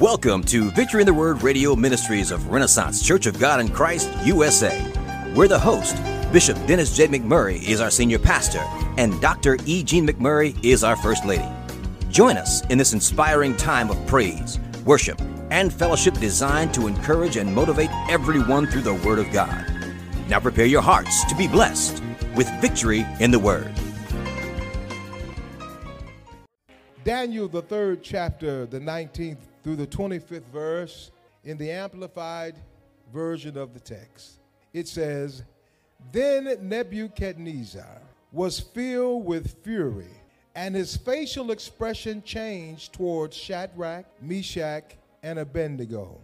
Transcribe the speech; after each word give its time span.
Welcome 0.00 0.44
to 0.44 0.70
Victory 0.70 1.02
in 1.02 1.06
the 1.06 1.12
Word 1.12 1.42
Radio 1.42 1.76
Ministries 1.76 2.30
of 2.30 2.48
Renaissance 2.48 3.06
Church 3.06 3.26
of 3.26 3.38
God 3.38 3.60
in 3.60 3.68
Christ, 3.68 4.10
USA. 4.24 4.82
We're 5.34 5.46
the 5.46 5.58
host. 5.58 5.94
Bishop 6.32 6.56
Dennis 6.66 6.96
J. 6.96 7.06
McMurray 7.06 7.62
is 7.62 7.82
our 7.82 7.90
senior 7.90 8.18
pastor, 8.18 8.62
and 8.96 9.20
Dr. 9.20 9.58
E. 9.66 9.82
Jean 9.82 10.08
McMurray 10.08 10.56
is 10.64 10.82
our 10.82 10.96
first 10.96 11.26
lady. 11.26 11.46
Join 12.08 12.38
us 12.38 12.64
in 12.68 12.78
this 12.78 12.94
inspiring 12.94 13.54
time 13.58 13.90
of 13.90 14.06
praise, 14.06 14.58
worship, 14.86 15.20
and 15.50 15.70
fellowship 15.70 16.14
designed 16.14 16.72
to 16.72 16.86
encourage 16.86 17.36
and 17.36 17.54
motivate 17.54 17.90
everyone 18.08 18.68
through 18.68 18.80
the 18.80 18.94
Word 18.94 19.18
of 19.18 19.30
God. 19.32 19.66
Now 20.30 20.40
prepare 20.40 20.64
your 20.64 20.80
hearts 20.80 21.26
to 21.26 21.34
be 21.34 21.46
blessed 21.46 22.02
with 22.34 22.48
victory 22.62 23.06
in 23.20 23.30
the 23.30 23.38
Word. 23.38 23.70
Daniel, 27.04 27.48
the 27.48 27.60
third 27.60 28.02
chapter, 28.02 28.64
the 28.64 28.80
19th 28.80 29.49
through 29.62 29.76
the 29.76 29.86
25th 29.86 30.44
verse, 30.52 31.10
in 31.44 31.56
the 31.56 31.70
amplified 31.70 32.54
version 33.12 33.56
of 33.56 33.74
the 33.74 33.80
text. 33.80 34.40
It 34.72 34.88
says, 34.88 35.42
Then 36.12 36.68
Nebuchadnezzar 36.68 38.02
was 38.32 38.60
filled 38.60 39.24
with 39.24 39.62
fury, 39.64 40.10
and 40.54 40.74
his 40.74 40.96
facial 40.96 41.50
expression 41.50 42.22
changed 42.22 42.92
towards 42.92 43.36
Shadrach, 43.36 44.06
Meshach, 44.20 44.96
and 45.22 45.38
Abednego. 45.38 46.18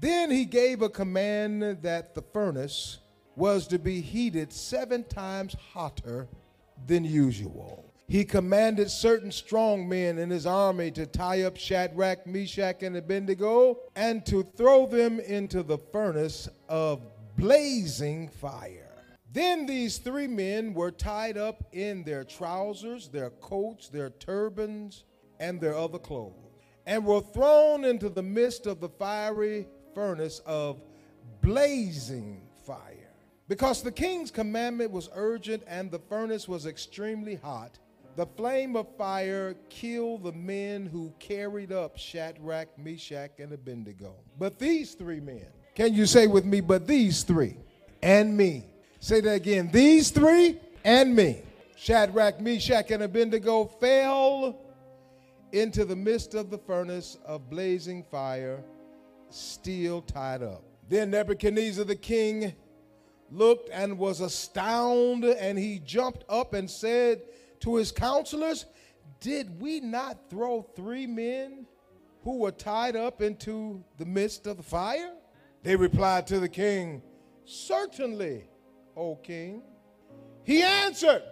Then 0.00 0.30
he 0.30 0.44
gave 0.44 0.82
a 0.82 0.88
command 0.88 1.62
that 1.82 2.14
the 2.14 2.22
furnace 2.22 2.98
was 3.34 3.66
to 3.68 3.78
be 3.78 4.00
heated 4.00 4.52
seven 4.52 5.04
times 5.04 5.56
hotter 5.72 6.28
than 6.86 7.04
usual 7.04 7.87
he 8.08 8.24
commanded 8.24 8.90
certain 8.90 9.30
strong 9.30 9.86
men 9.86 10.18
in 10.18 10.30
his 10.30 10.46
army 10.46 10.90
to 10.92 11.04
tie 11.04 11.42
up 11.42 11.58
Shadrach, 11.58 12.26
Meshach, 12.26 12.82
and 12.82 12.96
Abednego 12.96 13.80
and 13.94 14.24
to 14.24 14.42
throw 14.42 14.86
them 14.86 15.20
into 15.20 15.62
the 15.62 15.76
furnace 15.76 16.48
of 16.70 17.02
blazing 17.36 18.28
fire. 18.28 19.04
Then 19.30 19.66
these 19.66 19.98
three 19.98 20.26
men 20.26 20.72
were 20.72 20.90
tied 20.90 21.36
up 21.36 21.68
in 21.72 22.02
their 22.02 22.24
trousers, 22.24 23.08
their 23.08 23.28
coats, 23.28 23.90
their 23.90 24.08
turbans, 24.08 25.04
and 25.38 25.60
their 25.60 25.76
other 25.76 25.98
clothes, 25.98 26.56
and 26.86 27.04
were 27.04 27.20
thrown 27.20 27.84
into 27.84 28.08
the 28.08 28.22
midst 28.22 28.66
of 28.66 28.80
the 28.80 28.88
fiery 28.88 29.68
furnace 29.94 30.40
of 30.46 30.80
blazing 31.42 32.40
fire. 32.66 33.12
Because 33.48 33.82
the 33.82 33.92
king's 33.92 34.30
commandment 34.30 34.90
was 34.90 35.10
urgent 35.14 35.62
and 35.66 35.90
the 35.90 35.98
furnace 35.98 36.48
was 36.48 36.64
extremely 36.64 37.34
hot, 37.34 37.78
the 38.18 38.26
flame 38.26 38.74
of 38.74 38.88
fire 38.96 39.54
killed 39.70 40.24
the 40.24 40.32
men 40.32 40.86
who 40.86 41.14
carried 41.20 41.70
up 41.70 41.96
Shadrach, 41.96 42.66
Meshach, 42.76 43.30
and 43.38 43.52
Abednego. 43.52 44.12
But 44.36 44.58
these 44.58 44.94
three 44.94 45.20
men, 45.20 45.46
can 45.76 45.94
you 45.94 46.04
say 46.04 46.26
with 46.26 46.44
me, 46.44 46.60
but 46.60 46.84
these 46.84 47.22
three 47.22 47.56
and 48.02 48.36
me? 48.36 48.64
Say 48.98 49.20
that 49.20 49.34
again. 49.34 49.70
These 49.72 50.10
three 50.10 50.58
and 50.84 51.14
me. 51.14 51.42
Shadrach, 51.76 52.40
Meshach, 52.40 52.90
and 52.90 53.04
Abednego 53.04 53.66
fell 53.66 54.58
into 55.52 55.84
the 55.84 55.94
midst 55.94 56.34
of 56.34 56.50
the 56.50 56.58
furnace 56.58 57.18
of 57.24 57.48
blazing 57.48 58.02
fire, 58.10 58.64
still 59.30 60.02
tied 60.02 60.42
up. 60.42 60.64
Then 60.88 61.12
Nebuchadnezzar 61.12 61.84
the 61.84 61.94
king 61.94 62.52
looked 63.30 63.70
and 63.72 63.96
was 63.96 64.20
astounded, 64.20 65.36
and 65.36 65.56
he 65.56 65.78
jumped 65.78 66.24
up 66.28 66.52
and 66.52 66.68
said, 66.68 67.20
to 67.60 67.76
his 67.76 67.92
counselors, 67.92 68.66
Did 69.20 69.60
we 69.60 69.80
not 69.80 70.30
throw 70.30 70.62
three 70.76 71.06
men 71.06 71.66
who 72.22 72.38
were 72.38 72.52
tied 72.52 72.96
up 72.96 73.22
into 73.22 73.82
the 73.96 74.06
midst 74.06 74.46
of 74.46 74.56
the 74.56 74.62
fire? 74.62 75.12
They 75.62 75.76
replied 75.76 76.26
to 76.28 76.40
the 76.40 76.48
king, 76.48 77.02
Certainly, 77.44 78.44
O 78.96 79.16
king. 79.16 79.62
He 80.44 80.62
answered, 80.62 81.22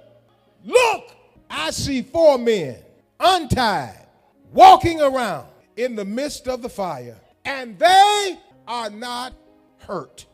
Look, 0.64 1.10
I 1.48 1.70
see 1.70 2.02
four 2.02 2.38
men 2.38 2.76
untied, 3.20 4.06
walking 4.52 5.00
around 5.00 5.46
in 5.76 5.94
the 5.94 6.04
midst 6.04 6.48
of 6.48 6.62
the 6.62 6.68
fire, 6.68 7.16
and 7.44 7.78
they 7.78 8.38
are 8.66 8.90
not 8.90 9.32
hurt. 9.78 10.26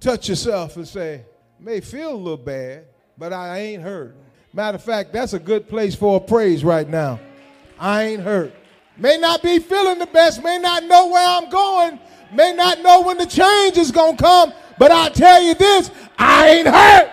Touch 0.00 0.28
yourself 0.28 0.76
and 0.76 0.86
say, 0.86 1.22
May 1.58 1.80
feel 1.80 2.12
a 2.12 2.16
little 2.16 2.36
bad, 2.36 2.86
but 3.16 3.32
I 3.32 3.58
ain't 3.58 3.82
hurt. 3.82 4.16
Matter 4.56 4.76
of 4.76 4.82
fact, 4.82 5.12
that's 5.12 5.34
a 5.34 5.38
good 5.38 5.68
place 5.68 5.94
for 5.94 6.16
a 6.16 6.20
praise 6.20 6.64
right 6.64 6.88
now. 6.88 7.20
I 7.78 8.04
ain't 8.04 8.22
hurt. 8.22 8.54
May 8.96 9.18
not 9.18 9.42
be 9.42 9.58
feeling 9.58 9.98
the 9.98 10.06
best, 10.06 10.42
may 10.42 10.56
not 10.56 10.84
know 10.84 11.08
where 11.08 11.28
I'm 11.28 11.50
going, 11.50 12.00
may 12.32 12.54
not 12.54 12.80
know 12.80 13.02
when 13.02 13.18
the 13.18 13.26
change 13.26 13.76
is 13.76 13.90
going 13.90 14.16
to 14.16 14.24
come, 14.24 14.54
but 14.78 14.90
i 14.90 15.10
tell 15.10 15.42
you 15.42 15.52
this 15.52 15.90
I 16.16 16.48
ain't 16.48 16.68
hurt. 16.68 17.10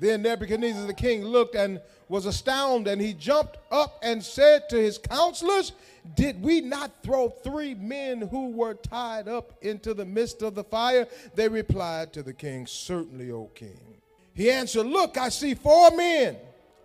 Then 0.00 0.22
Nebuchadnezzar 0.22 0.88
the 0.88 0.92
king 0.92 1.24
looked 1.24 1.54
and 1.54 1.80
was 2.08 2.26
astounded, 2.26 2.92
and 2.94 3.00
he 3.00 3.14
jumped 3.14 3.58
up 3.70 4.00
and 4.02 4.20
said 4.20 4.68
to 4.70 4.76
his 4.76 4.98
counselors, 4.98 5.70
Did 6.16 6.42
we 6.42 6.60
not 6.62 6.90
throw 7.04 7.28
three 7.28 7.74
men 7.74 8.22
who 8.22 8.50
were 8.50 8.74
tied 8.74 9.28
up 9.28 9.52
into 9.62 9.94
the 9.94 10.04
midst 10.04 10.42
of 10.42 10.56
the 10.56 10.64
fire? 10.64 11.06
They 11.36 11.46
replied 11.46 12.12
to 12.14 12.24
the 12.24 12.34
king, 12.34 12.66
Certainly, 12.66 13.30
O 13.30 13.52
king. 13.54 14.00
He 14.34 14.50
answered, 14.50 14.86
Look, 14.86 15.16
I 15.16 15.28
see 15.28 15.54
four 15.54 15.92
men 15.92 16.38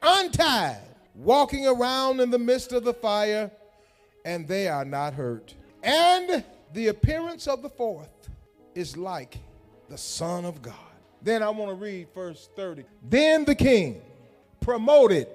untied, 0.08 0.82
walking 1.16 1.68
around 1.68 2.20
in 2.20 2.32
the 2.32 2.40
midst 2.40 2.72
of 2.72 2.84
the 2.84 2.94
fire, 2.94 3.52
and 4.26 4.48
they 4.48 4.68
are 4.68 4.86
not 4.86 5.14
hurt. 5.14 5.54
And 5.84 6.44
the 6.74 6.88
appearance 6.88 7.48
of 7.48 7.62
the 7.62 7.70
fourth 7.70 8.30
is 8.76 8.98
like 8.98 9.38
the 9.90 9.98
Son 9.98 10.46
of 10.46 10.62
God. 10.62 10.76
Then 11.22 11.44
I 11.44 11.50
want 11.50 11.72
to 11.72 11.76
read 11.76 12.08
verse 12.14 12.50
30. 12.56 12.84
Then 13.04 13.46
the 13.46 13.56
king 13.56 14.02
promoted, 14.62 15.28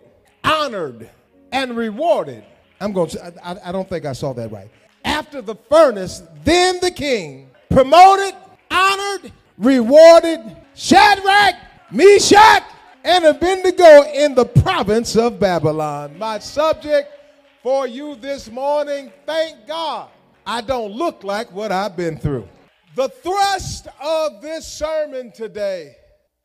honored, 0.44 1.09
and 1.50 1.77
rewarded. 1.77 2.44
I'm 2.81 2.93
going 2.93 3.11
to, 3.11 3.47
I, 3.47 3.69
I 3.69 3.72
don't 3.72 3.88
think 3.88 4.05
I 4.05 4.12
saw 4.12 4.32
that 4.34 4.50
right. 4.50 4.71
After 5.05 5.43
the 5.43 5.55
furnace, 5.55 6.22
then 6.44 6.78
the 6.81 6.91
king 6.91 7.50
promoted, 7.71 8.34
honored, 8.71 9.32
rewarded 9.59 10.41
Shadrach, 10.75 11.55
Meshach, 11.91 12.62
and 13.05 13.25
Abednego 13.25 13.62
in 14.22 14.37
the 14.37 14.44
province 14.44 15.16
of 15.16 15.41
Babylon. 15.41 16.16
My 16.16 16.38
subject 16.38 17.10
for 17.60 17.88
you 17.88 18.15
this 18.15 18.49
morning, 18.49 19.12
thank 19.27 19.66
God 19.66 20.10
I 20.47 20.60
don't 20.60 20.93
look 20.93 21.25
like 21.25 21.50
what 21.50 21.72
I've 21.72 21.97
been 21.97 22.16
through. 22.16 22.49
The 22.94 23.09
thrust 23.09 23.88
of 24.00 24.41
this 24.41 24.65
sermon 24.65 25.32
today 25.32 25.97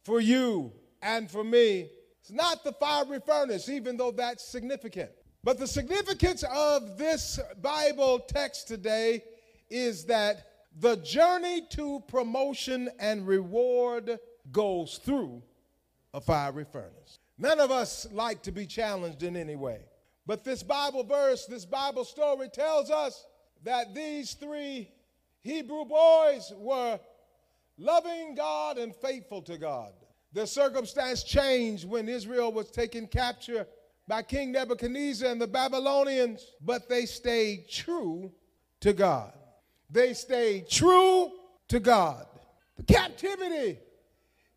for 0.03 0.19
you 0.19 0.71
and 1.03 1.29
for 1.29 1.43
me 1.43 1.91
is 2.25 2.31
not 2.31 2.63
the 2.63 2.71
fiery 2.73 3.19
furnace, 3.23 3.69
even 3.69 3.95
though 3.95 4.11
that's 4.11 4.43
significant. 4.43 5.11
But 5.43 5.59
the 5.59 5.67
significance 5.67 6.43
of 6.51 6.97
this 6.97 7.39
Bible 7.61 8.21
text 8.21 8.67
today 8.67 9.23
is 9.69 10.03
that 10.05 10.47
the 10.79 10.95
journey 10.97 11.61
to 11.71 12.01
promotion 12.07 12.89
and 12.99 13.27
reward 13.27 14.17
goes 14.51 14.99
through 15.03 15.43
a 16.15 16.19
fiery 16.21 16.65
furnace. 16.71 16.96
None 17.37 17.59
of 17.59 17.71
us 17.71 18.07
like 18.11 18.41
to 18.43 18.51
be 18.51 18.65
challenged 18.65 19.23
in 19.23 19.35
any 19.35 19.55
way. 19.55 19.81
But 20.25 20.43
this 20.43 20.63
Bible 20.63 21.03
verse, 21.03 21.45
this 21.45 21.65
Bible 21.65 22.03
story 22.03 22.49
tells 22.49 22.89
us 22.89 23.25
that 23.63 23.93
these 23.93 24.33
three 24.33 24.89
Hebrew 25.41 25.85
boys 25.85 26.51
were 26.57 26.99
loving 27.77 28.35
God 28.35 28.77
and 28.77 28.93
faithful 28.95 29.41
to 29.43 29.57
God. 29.57 29.93
The 30.33 30.45
circumstance 30.45 31.23
changed 31.23 31.87
when 31.87 32.09
Israel 32.09 32.51
was 32.51 32.69
taken 32.69 33.07
capture 33.07 33.65
by 34.07 34.23
King 34.23 34.51
Nebuchadnezzar 34.51 35.29
and 35.29 35.39
the 35.39 35.47
Babylonians, 35.47 36.45
but 36.61 36.89
they 36.89 37.05
stayed 37.05 37.69
true 37.69 38.31
to 38.81 38.93
God. 38.93 39.33
They 39.89 40.13
stayed 40.13 40.69
true 40.69 41.31
to 41.69 41.79
God. 41.79 42.25
The 42.75 42.83
captivity 42.83 43.79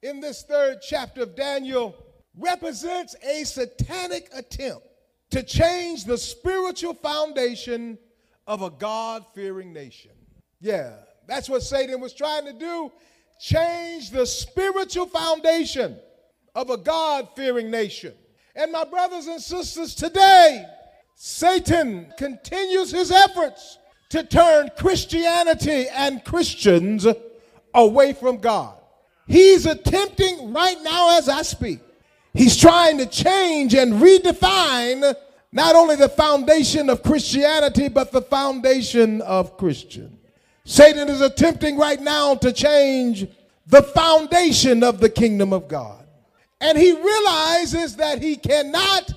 in 0.03 0.21
this 0.21 0.43
third 0.43 0.79
chapter 0.83 1.23
of 1.23 1.37
Daniel 1.37 1.95
represents 2.37 3.17
a 3.23 3.45
satanic 3.45 4.29
attempt 4.35 4.87
to 5.31 5.43
change 5.43 6.05
the 6.05 6.19
spiritual 6.19 6.95
foundation 6.95 7.99
of 8.47 8.63
a 8.63 8.71
God 8.71 9.25
fearing 9.35 9.73
nation. 9.73 10.13
Yeah, 10.61 10.93
that's 11.27 11.49
what 11.49 11.63
Satan 11.63 12.01
was 12.01 12.13
trying 12.13 12.47
to 12.47 12.53
do 12.53 12.93
change 13.41 14.11
the 14.11 14.27
spiritual 14.27 15.07
foundation 15.07 15.99
of 16.55 16.71
a 16.71 16.77
God 16.77 17.29
fearing 17.35 17.71
nation. 17.71 18.13
And 18.55 18.71
my 18.71 18.85
brothers 18.85 19.27
and 19.27 19.41
sisters, 19.41 19.95
today, 19.95 20.67
Satan 21.15 22.13
continues 22.19 22.91
his 22.91 23.11
efforts 23.11 23.79
to 24.11 24.23
turn 24.25 24.69
Christianity 24.77 25.87
and 25.89 26.25
Christians 26.25 27.07
away 27.73 28.13
from 28.13 28.39
God. 28.39 28.77
He's 29.27 29.65
attempting 29.65 30.53
right 30.53 30.77
now 30.83 31.17
as 31.17 31.29
I 31.29 31.43
speak. 31.43 31.81
He's 32.33 32.57
trying 32.57 32.99
to 32.99 33.07
change 33.07 33.75
and 33.75 33.95
redefine 33.95 35.15
not 35.53 35.75
only 35.75 35.97
the 35.97 36.09
foundation 36.09 36.89
of 36.89 37.03
Christianity, 37.03 37.89
but 37.89 38.13
the 38.13 38.23
foundation 38.23 39.21
of 39.23 39.57
Christian. 39.57 40.19
Satan 40.65 41.09
is 41.09 41.21
attempting 41.21 41.77
right 41.77 42.01
now 42.01 42.37
to 42.37 42.53
change 42.53 43.27
the 43.67 43.83
foundation 43.83 44.85
of 44.85 45.01
the 45.01 45.09
kingdom 45.09 45.53
of 45.53 45.67
God. 45.67 46.07
And 46.61 46.79
he 46.79 46.93
realizes 46.93 47.97
that 47.97 48.23
he 48.23 48.37
cannot 48.37 49.13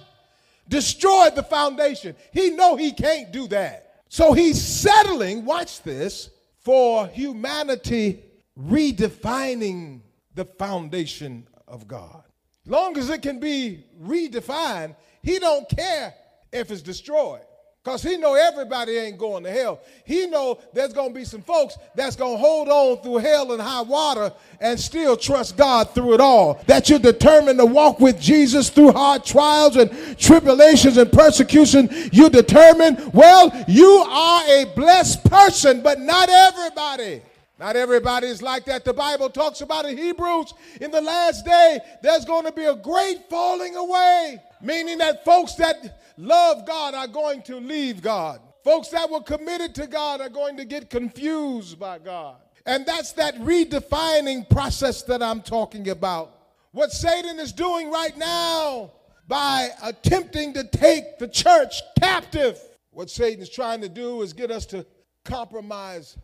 destroy 0.69 1.30
the 1.36 1.44
foundation. 1.44 2.16
He 2.31 2.51
know 2.51 2.75
he 2.75 2.92
can't 2.92 3.31
do 3.31 3.48
that. 3.50 4.01
So 4.09 4.33
he's 4.33 4.62
settling, 4.62 5.45
watch 5.45 5.81
this, 5.83 6.30
for 6.59 7.07
humanity 7.07 8.24
redefining 8.59 10.01
the 10.36 10.45
foundation 10.45 11.48
of 11.68 11.88
God. 11.88 12.24
Long 12.65 12.98
as 12.98 13.10
it 13.10 13.21
can 13.21 13.39
be 13.39 13.83
redefined, 14.01 14.95
he 15.21 15.39
don't 15.39 15.68
care 15.69 16.13
if 16.51 16.71
it's 16.71 16.81
destroyed. 16.81 17.42
Because 17.83 18.01
he 18.01 18.15
know 18.15 18.36
everybody 18.36 18.95
ain't 18.95 19.18
going 19.18 19.44
to 19.44 19.51
hell. 19.51 19.81
He 20.06 20.25
know 20.27 20.57
there's 20.71 20.94
going 20.94 21.10
to 21.10 21.13
be 21.13 21.25
some 21.25 21.42
folks 21.42 21.77
that's 21.95 22.15
going 22.15 22.36
to 22.36 22.38
hold 22.38 22.69
on 22.69 23.04
through 23.04 23.18
hell 23.18 23.51
and 23.51 23.62
high 23.62 23.81
water 23.81 24.31
and 24.62 24.80
still 24.80 25.18
trust 25.18 25.57
God 25.57 25.94
through 25.94 26.13
it 26.13 26.21
all. 26.21 26.62
That 26.68 26.89
you're 26.89 26.98
determined 26.98 27.60
to 27.60 27.65
walk 27.65 28.00
with 28.00 28.21
Jesus 28.21 28.69
through 28.69 28.94
hard 28.94 29.25
trials 29.25 29.75
and 29.75 30.18
tribulations 30.18 30.95
and 30.95 31.12
persecution. 31.12 31.89
You're 32.13 32.30
determined, 32.30 33.13
well, 33.13 33.51
you 33.68 34.06
are 34.07 34.44
a 34.48 34.66
blessed 34.77 35.25
person, 35.25 35.81
but 35.81 36.00
not 36.00 36.30
everybody. 36.30 37.21
Not 37.60 37.76
everybody 37.76 38.28
is 38.28 38.42
like 38.42 38.66
that. 38.66 38.84
The 38.84 38.94
Bible 38.94 39.30
talks 39.30 39.62
about 39.62 39.86
in 39.86 39.98
Hebrews 39.98 40.54
in 40.82 40.92
the 40.92 41.02
last 41.02 41.46
day, 41.46 41.80
there's 42.02 42.26
going 42.26 42.46
to 42.46 42.52
be 42.52 42.66
a 42.66 42.76
great 42.76 43.30
falling 43.30 43.76
away, 43.76 44.42
meaning 44.62 44.98
that 44.98 45.24
folks 45.24 45.54
that 45.56 46.04
love 46.18 46.66
God 46.66 46.96
are 46.96 47.08
going 47.08 47.44
to 47.44 47.58
leave 47.58 48.02
God. 48.02 48.42
Folks 48.64 48.90
that 48.90 49.10
were 49.10 49.22
committed 49.22 49.76
to 49.76 49.88
God 49.88 50.22
are 50.22 50.30
going 50.30 50.58
to 50.58 50.66
get 50.66 50.90
confused 50.90 51.78
by 51.80 52.00
God. 52.00 52.38
And 52.66 52.86
that's 52.86 53.12
that 53.14 53.36
redefining 53.40 54.50
process 54.50 55.04
that 55.04 55.22
I'm 55.22 55.42
talking 55.42 55.90
about. 55.90 56.40
What 56.72 56.92
Satan 56.92 57.40
is 57.40 57.52
doing 57.52 57.92
right 57.92 58.18
now 58.18 58.94
by 59.28 59.70
attempting 59.84 60.54
to 60.54 60.64
take 60.64 61.20
the 61.20 61.28
church 61.28 61.82
captive, 62.00 62.60
what 62.92 63.10
Satan 63.10 63.42
is 63.42 63.50
trying 63.50 63.82
to 63.82 63.90
do 63.90 64.22
is 64.22 64.34
get 64.34 64.50
us 64.50 64.66
to 64.68 64.86
compromise 65.24 66.18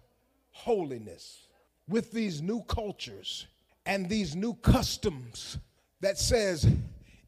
holiness 0.60 1.48
with 1.88 2.12
these 2.12 2.42
new 2.42 2.62
cultures 2.64 3.48
and 3.86 4.08
these 4.10 4.36
new 4.36 4.54
customs 4.56 5.58
that 6.02 6.18
says 6.18 6.68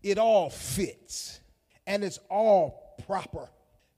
it 0.03 0.17
all 0.17 0.49
fits 0.49 1.39
and 1.87 2.03
it's 2.03 2.19
all 2.29 2.95
proper. 3.07 3.49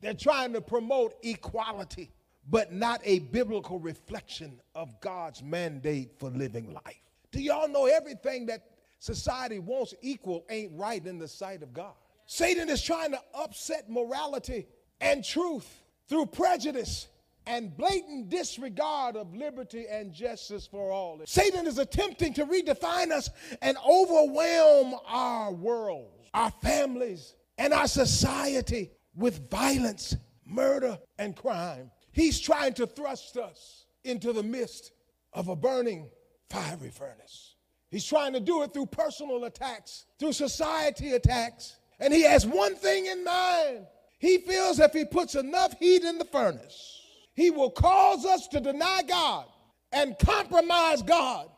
They're 0.01 0.13
trying 0.13 0.53
to 0.53 0.61
promote 0.61 1.15
equality, 1.23 2.11
but 2.49 2.71
not 2.73 3.01
a 3.03 3.19
biblical 3.19 3.79
reflection 3.79 4.59
of 4.75 4.99
God's 5.01 5.41
mandate 5.41 6.11
for 6.19 6.29
living 6.29 6.73
life. 6.73 7.01
Do 7.31 7.41
y'all 7.41 7.67
know 7.67 7.85
everything 7.87 8.45
that 8.47 8.63
society 8.99 9.59
wants 9.59 9.93
equal 10.01 10.45
ain't 10.49 10.71
right 10.75 11.05
in 11.05 11.19
the 11.19 11.27
sight 11.27 11.63
of 11.63 11.73
God? 11.73 11.93
Satan 12.25 12.69
is 12.69 12.81
trying 12.81 13.11
to 13.11 13.21
upset 13.33 13.89
morality 13.89 14.67
and 15.01 15.23
truth 15.23 15.83
through 16.07 16.27
prejudice 16.27 17.07
and 17.45 17.75
blatant 17.75 18.29
disregard 18.29 19.15
of 19.15 19.35
liberty 19.35 19.85
and 19.89 20.13
justice 20.13 20.67
for 20.67 20.91
all. 20.91 21.19
Satan 21.25 21.67
is 21.67 21.77
attempting 21.77 22.33
to 22.33 22.45
redefine 22.45 23.11
us 23.11 23.29
and 23.61 23.77
overwhelm 23.87 24.95
our 25.05 25.51
world, 25.51 26.11
our 26.33 26.51
families, 26.61 27.35
and 27.57 27.73
our 27.73 27.87
society 27.87 28.91
with 29.15 29.49
violence, 29.49 30.15
murder, 30.45 30.97
and 31.17 31.35
crime. 31.35 31.91
He's 32.11 32.39
trying 32.39 32.73
to 32.75 32.87
thrust 32.87 33.37
us 33.37 33.85
into 34.03 34.33
the 34.33 34.43
midst 34.43 34.91
of 35.33 35.47
a 35.47 35.55
burning 35.55 36.09
fiery 36.49 36.91
furnace. 36.91 37.55
He's 37.89 38.05
trying 38.05 38.33
to 38.33 38.39
do 38.39 38.63
it 38.63 38.73
through 38.73 38.87
personal 38.87 39.43
attacks, 39.45 40.05
through 40.19 40.33
society 40.33 41.11
attacks. 41.11 41.77
And 41.99 42.13
he 42.13 42.23
has 42.23 42.45
one 42.45 42.75
thing 42.75 43.05
in 43.05 43.23
mind. 43.23 43.85
He 44.17 44.39
feels 44.39 44.79
if 44.79 44.93
he 44.93 45.05
puts 45.05 45.35
enough 45.35 45.77
heat 45.79 46.03
in 46.03 46.17
the 46.17 46.25
furnace, 46.25 47.02
he 47.35 47.49
will 47.51 47.71
cause 47.71 48.25
us 48.25 48.47
to 48.49 48.59
deny 48.59 49.01
God 49.07 49.45
and 49.91 50.17
compromise 50.19 51.01
God. 51.01 51.49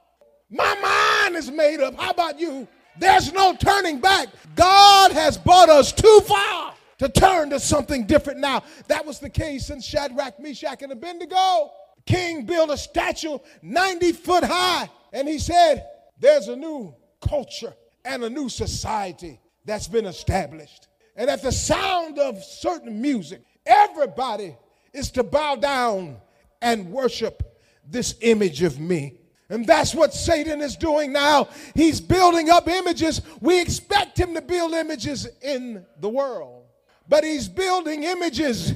My 0.50 0.76
mind 0.76 1.36
is 1.36 1.52
made 1.52 1.82
up. 1.82 1.96
How 2.00 2.12
about 2.12 2.40
you? 2.40 2.68
There's 2.98 3.34
no 3.34 3.56
turning 3.56 4.00
back. 4.00 4.30
God 4.56 5.12
has 5.12 5.38
brought 5.38 5.70
us 5.70 5.92
too 5.92 6.20
far 6.26 6.74
to 7.00 7.10
turn 7.10 7.50
to 7.50 7.60
something 7.60 8.06
different 8.06 8.40
now. 8.40 8.64
That 8.88 9.06
was 9.06 9.20
the 9.20 9.30
case 9.30 9.70
in 9.70 9.82
Shadrach, 9.82 10.40
Meshach, 10.40 10.82
and 10.82 10.92
Abednego. 10.92 11.72
King 12.06 12.46
built 12.46 12.70
a 12.70 12.78
statue 12.78 13.40
90 13.62 14.12
foot 14.14 14.44
high, 14.44 14.90
and 15.12 15.28
he 15.28 15.40
said, 15.40 15.86
There's 16.20 16.48
a 16.48 16.56
new 16.56 16.96
culture 17.20 17.74
and 18.06 18.24
a 18.24 18.30
new 18.30 18.48
society 18.48 19.40
that's 19.66 19.88
been 19.88 20.06
established. 20.06 20.88
And 21.16 21.30
at 21.30 21.42
the 21.42 21.52
sound 21.52 22.20
of 22.20 22.44
certain 22.44 23.02
music, 23.02 23.42
everybody 23.66 24.56
is 24.96 25.12
to 25.12 25.24
bow 25.24 25.56
down 25.56 26.18
and 26.62 26.92
worship 26.92 27.62
this 27.88 28.16
image 28.22 28.64
of 28.64 28.80
me. 28.80 29.20
And 29.50 29.66
that's 29.68 29.94
what 29.94 30.14
Satan 30.14 30.62
is 30.62 30.76
doing 30.76 31.14
now. 31.14 31.50
He's 31.76 32.02
building 32.02 32.50
up 32.50 32.68
images. 32.68 33.22
We 33.42 33.62
expect 33.62 34.18
him 34.18 34.34
to 34.34 34.42
build 34.42 34.74
images 34.74 35.28
in 35.42 35.86
the 36.00 36.10
world, 36.10 36.66
but 37.08 37.24
he's 37.24 37.48
building 37.48 38.04
images 38.04 38.74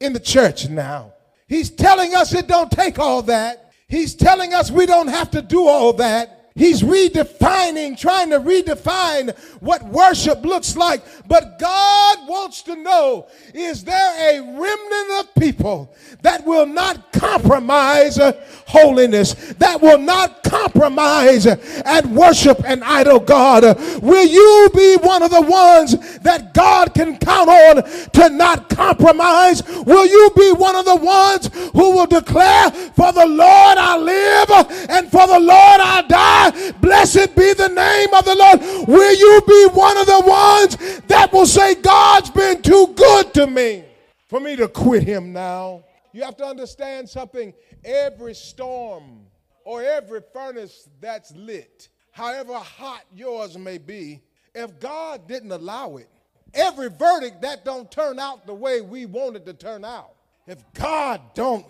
in 0.00 0.12
the 0.12 0.20
church 0.20 0.68
now. 0.68 1.14
He's 1.46 1.70
telling 1.70 2.14
us 2.14 2.34
it 2.34 2.48
don't 2.48 2.70
take 2.70 2.98
all 2.98 3.22
that. 3.22 3.72
He's 3.86 4.14
telling 4.14 4.52
us 4.52 4.70
we 4.70 4.86
don't 4.86 5.08
have 5.08 5.30
to 5.30 5.42
do 5.42 5.66
all 5.66 5.92
that. 5.94 6.37
He's 6.58 6.82
redefining, 6.82 7.96
trying 7.96 8.30
to 8.30 8.40
redefine 8.40 9.38
what 9.60 9.84
worship 9.84 10.44
looks 10.44 10.76
like. 10.76 11.02
But 11.28 11.58
God 11.60 12.28
wants 12.28 12.62
to 12.62 12.74
know 12.74 13.28
is 13.54 13.84
there 13.84 14.34
a 14.34 14.40
remnant 14.40 15.20
of 15.20 15.34
people 15.36 15.94
that 16.22 16.44
will 16.44 16.66
not 16.66 17.12
compromise 17.12 18.18
holiness, 18.66 19.34
that 19.58 19.80
will 19.80 19.98
not 19.98 20.42
compromise 20.42 21.46
and 21.46 22.16
worship 22.16 22.60
an 22.64 22.82
idol 22.82 23.20
God? 23.20 23.62
Will 24.02 24.26
you 24.26 24.70
be 24.74 24.96
one 24.96 25.22
of 25.22 25.30
the 25.30 25.42
ones 25.42 26.18
that 26.18 26.54
God 26.54 26.92
can 26.92 27.18
count 27.18 27.48
on 27.48 28.10
to 28.12 28.28
not 28.30 28.68
compromise? 28.68 29.62
Will 29.86 30.06
you 30.06 30.30
be 30.36 30.52
one 30.52 30.74
of 30.74 30.84
the 30.84 30.96
ones 30.96 31.50
who 31.72 31.92
will 31.94 32.06
declare, 32.06 32.70
For 32.70 33.12
the 33.12 33.26
Lord 33.26 33.78
I 33.78 33.96
live 33.96 34.50
and 34.90 35.08
for 35.08 35.26
the 35.26 35.38
Lord 35.38 35.80
I 35.80 36.04
die? 36.08 36.47
Blessed 36.80 37.34
be 37.36 37.52
the 37.52 37.68
name 37.68 38.14
of 38.14 38.24
the 38.24 38.34
Lord. 38.34 38.88
Will 38.88 39.14
you 39.14 39.42
be 39.46 39.66
one 39.76 39.96
of 39.96 40.06
the 40.06 40.22
ones 40.26 41.00
that 41.08 41.32
will 41.32 41.46
say, 41.46 41.74
God's 41.74 42.30
been 42.30 42.62
too 42.62 42.92
good 42.94 43.34
to 43.34 43.46
me 43.46 43.84
for 44.26 44.40
me 44.40 44.56
to 44.56 44.68
quit 44.68 45.02
him 45.02 45.32
now? 45.32 45.84
You 46.12 46.22
have 46.24 46.36
to 46.38 46.44
understand 46.44 47.08
something. 47.08 47.52
Every 47.84 48.34
storm 48.34 49.26
or 49.64 49.82
every 49.82 50.20
furnace 50.32 50.88
that's 51.00 51.34
lit, 51.36 51.88
however 52.10 52.54
hot 52.54 53.04
yours 53.14 53.56
may 53.56 53.78
be, 53.78 54.22
if 54.54 54.80
God 54.80 55.28
didn't 55.28 55.52
allow 55.52 55.96
it, 55.98 56.08
every 56.54 56.88
verdict 56.88 57.42
that 57.42 57.64
don't 57.64 57.90
turn 57.90 58.18
out 58.18 58.46
the 58.46 58.54
way 58.54 58.80
we 58.80 59.06
want 59.06 59.36
it 59.36 59.46
to 59.46 59.52
turn 59.52 59.84
out, 59.84 60.14
if 60.46 60.64
God 60.72 61.20
don't 61.34 61.66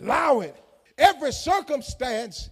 allow 0.00 0.40
it, 0.40 0.56
every 0.98 1.32
circumstance 1.32 2.50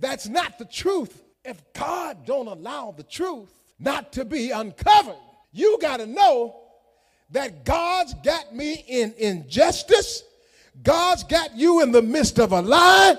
that's 0.00 0.28
not 0.28 0.58
the 0.58 0.64
truth. 0.64 1.22
If 1.44 1.62
God 1.72 2.26
don't 2.26 2.48
allow 2.48 2.92
the 2.96 3.02
truth 3.02 3.50
not 3.78 4.12
to 4.14 4.24
be 4.24 4.50
uncovered, 4.50 5.16
you 5.52 5.78
got 5.80 5.98
to 5.98 6.06
know 6.06 6.56
that 7.30 7.64
God's 7.64 8.14
got 8.24 8.54
me 8.54 8.84
in 8.88 9.14
injustice. 9.18 10.24
God's 10.82 11.24
got 11.24 11.56
you 11.56 11.82
in 11.82 11.92
the 11.92 12.02
midst 12.02 12.38
of 12.38 12.52
a 12.52 12.60
lie. 12.60 13.16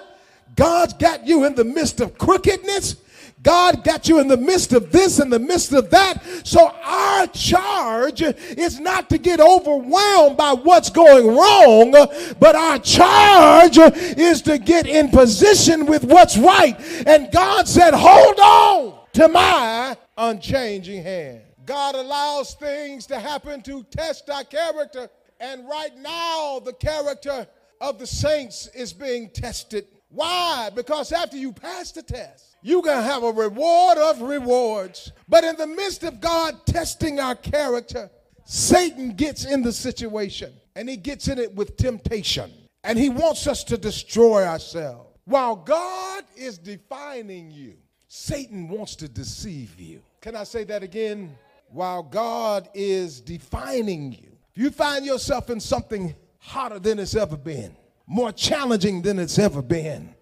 God's 0.55 0.93
got 0.93 1.25
you 1.25 1.45
in 1.45 1.55
the 1.55 1.63
midst 1.63 2.01
of 2.01 2.17
crookedness. 2.17 2.95
God 3.41 3.83
got 3.83 4.07
you 4.07 4.19
in 4.19 4.27
the 4.27 4.37
midst 4.37 4.71
of 4.73 4.91
this, 4.91 5.19
in 5.19 5.29
the 5.29 5.39
midst 5.39 5.73
of 5.73 5.89
that. 5.89 6.23
So 6.45 6.71
our 6.83 7.27
charge 7.27 8.21
is 8.21 8.79
not 8.79 9.09
to 9.09 9.17
get 9.17 9.39
overwhelmed 9.39 10.37
by 10.37 10.53
what's 10.53 10.89
going 10.89 11.27
wrong, 11.27 11.91
but 12.39 12.55
our 12.55 12.77
charge 12.77 13.77
is 13.77 14.41
to 14.43 14.57
get 14.57 14.85
in 14.85 15.09
position 15.09 15.85
with 15.85 16.03
what's 16.03 16.37
right. 16.37 16.79
And 17.07 17.31
God 17.31 17.67
said, 17.67 17.93
hold 17.95 18.39
on 18.39 18.99
to 19.13 19.27
my 19.27 19.97
unchanging 20.17 21.03
hand. 21.03 21.41
God 21.65 21.95
allows 21.95 22.53
things 22.55 23.05
to 23.07 23.19
happen 23.19 23.61
to 23.63 23.83
test 23.83 24.29
our 24.29 24.43
character. 24.43 25.09
And 25.39 25.67
right 25.67 25.95
now, 25.97 26.59
the 26.59 26.73
character 26.73 27.47
of 27.79 27.97
the 27.97 28.05
saints 28.05 28.67
is 28.75 28.93
being 28.93 29.29
tested. 29.29 29.87
Why? 30.09 30.69
Because 30.75 31.11
after 31.11 31.37
you 31.37 31.53
pass 31.53 31.91
the 31.91 32.03
test, 32.03 32.50
you're 32.61 32.81
going 32.81 32.97
to 32.97 33.03
have 33.03 33.23
a 33.23 33.31
reward 33.31 33.97
of 33.97 34.21
rewards. 34.21 35.11
But 35.27 35.43
in 35.43 35.55
the 35.55 35.67
midst 35.67 36.03
of 36.03 36.21
God 36.21 36.65
testing 36.65 37.19
our 37.19 37.35
character, 37.35 38.09
Satan 38.45 39.13
gets 39.13 39.45
in 39.45 39.61
the 39.61 39.73
situation 39.73 40.53
and 40.75 40.89
he 40.89 40.97
gets 40.97 41.27
in 41.27 41.39
it 41.39 41.53
with 41.55 41.77
temptation 41.77 42.51
and 42.83 42.97
he 42.97 43.09
wants 43.09 43.47
us 43.47 43.63
to 43.65 43.77
destroy 43.77 44.45
ourselves. 44.45 45.07
While 45.25 45.55
God 45.55 46.23
is 46.35 46.57
defining 46.57 47.51
you, 47.51 47.75
Satan 48.07 48.67
wants 48.67 48.95
to 48.97 49.07
deceive 49.07 49.79
you. 49.79 50.01
Can 50.19 50.35
I 50.35 50.43
say 50.43 50.63
that 50.65 50.83
again? 50.83 51.35
While 51.69 52.03
God 52.03 52.67
is 52.73 53.21
defining 53.21 54.11
you, 54.11 54.37
if 54.53 54.61
you 54.61 54.69
find 54.71 55.05
yourself 55.05 55.49
in 55.49 55.59
something 55.59 56.13
hotter 56.39 56.79
than 56.79 56.99
it's 56.99 57.15
ever 57.15 57.37
been, 57.37 57.75
more 58.07 58.33
challenging 58.33 59.01
than 59.01 59.19
it's 59.19 59.39
ever 59.39 59.61
been, 59.61 60.13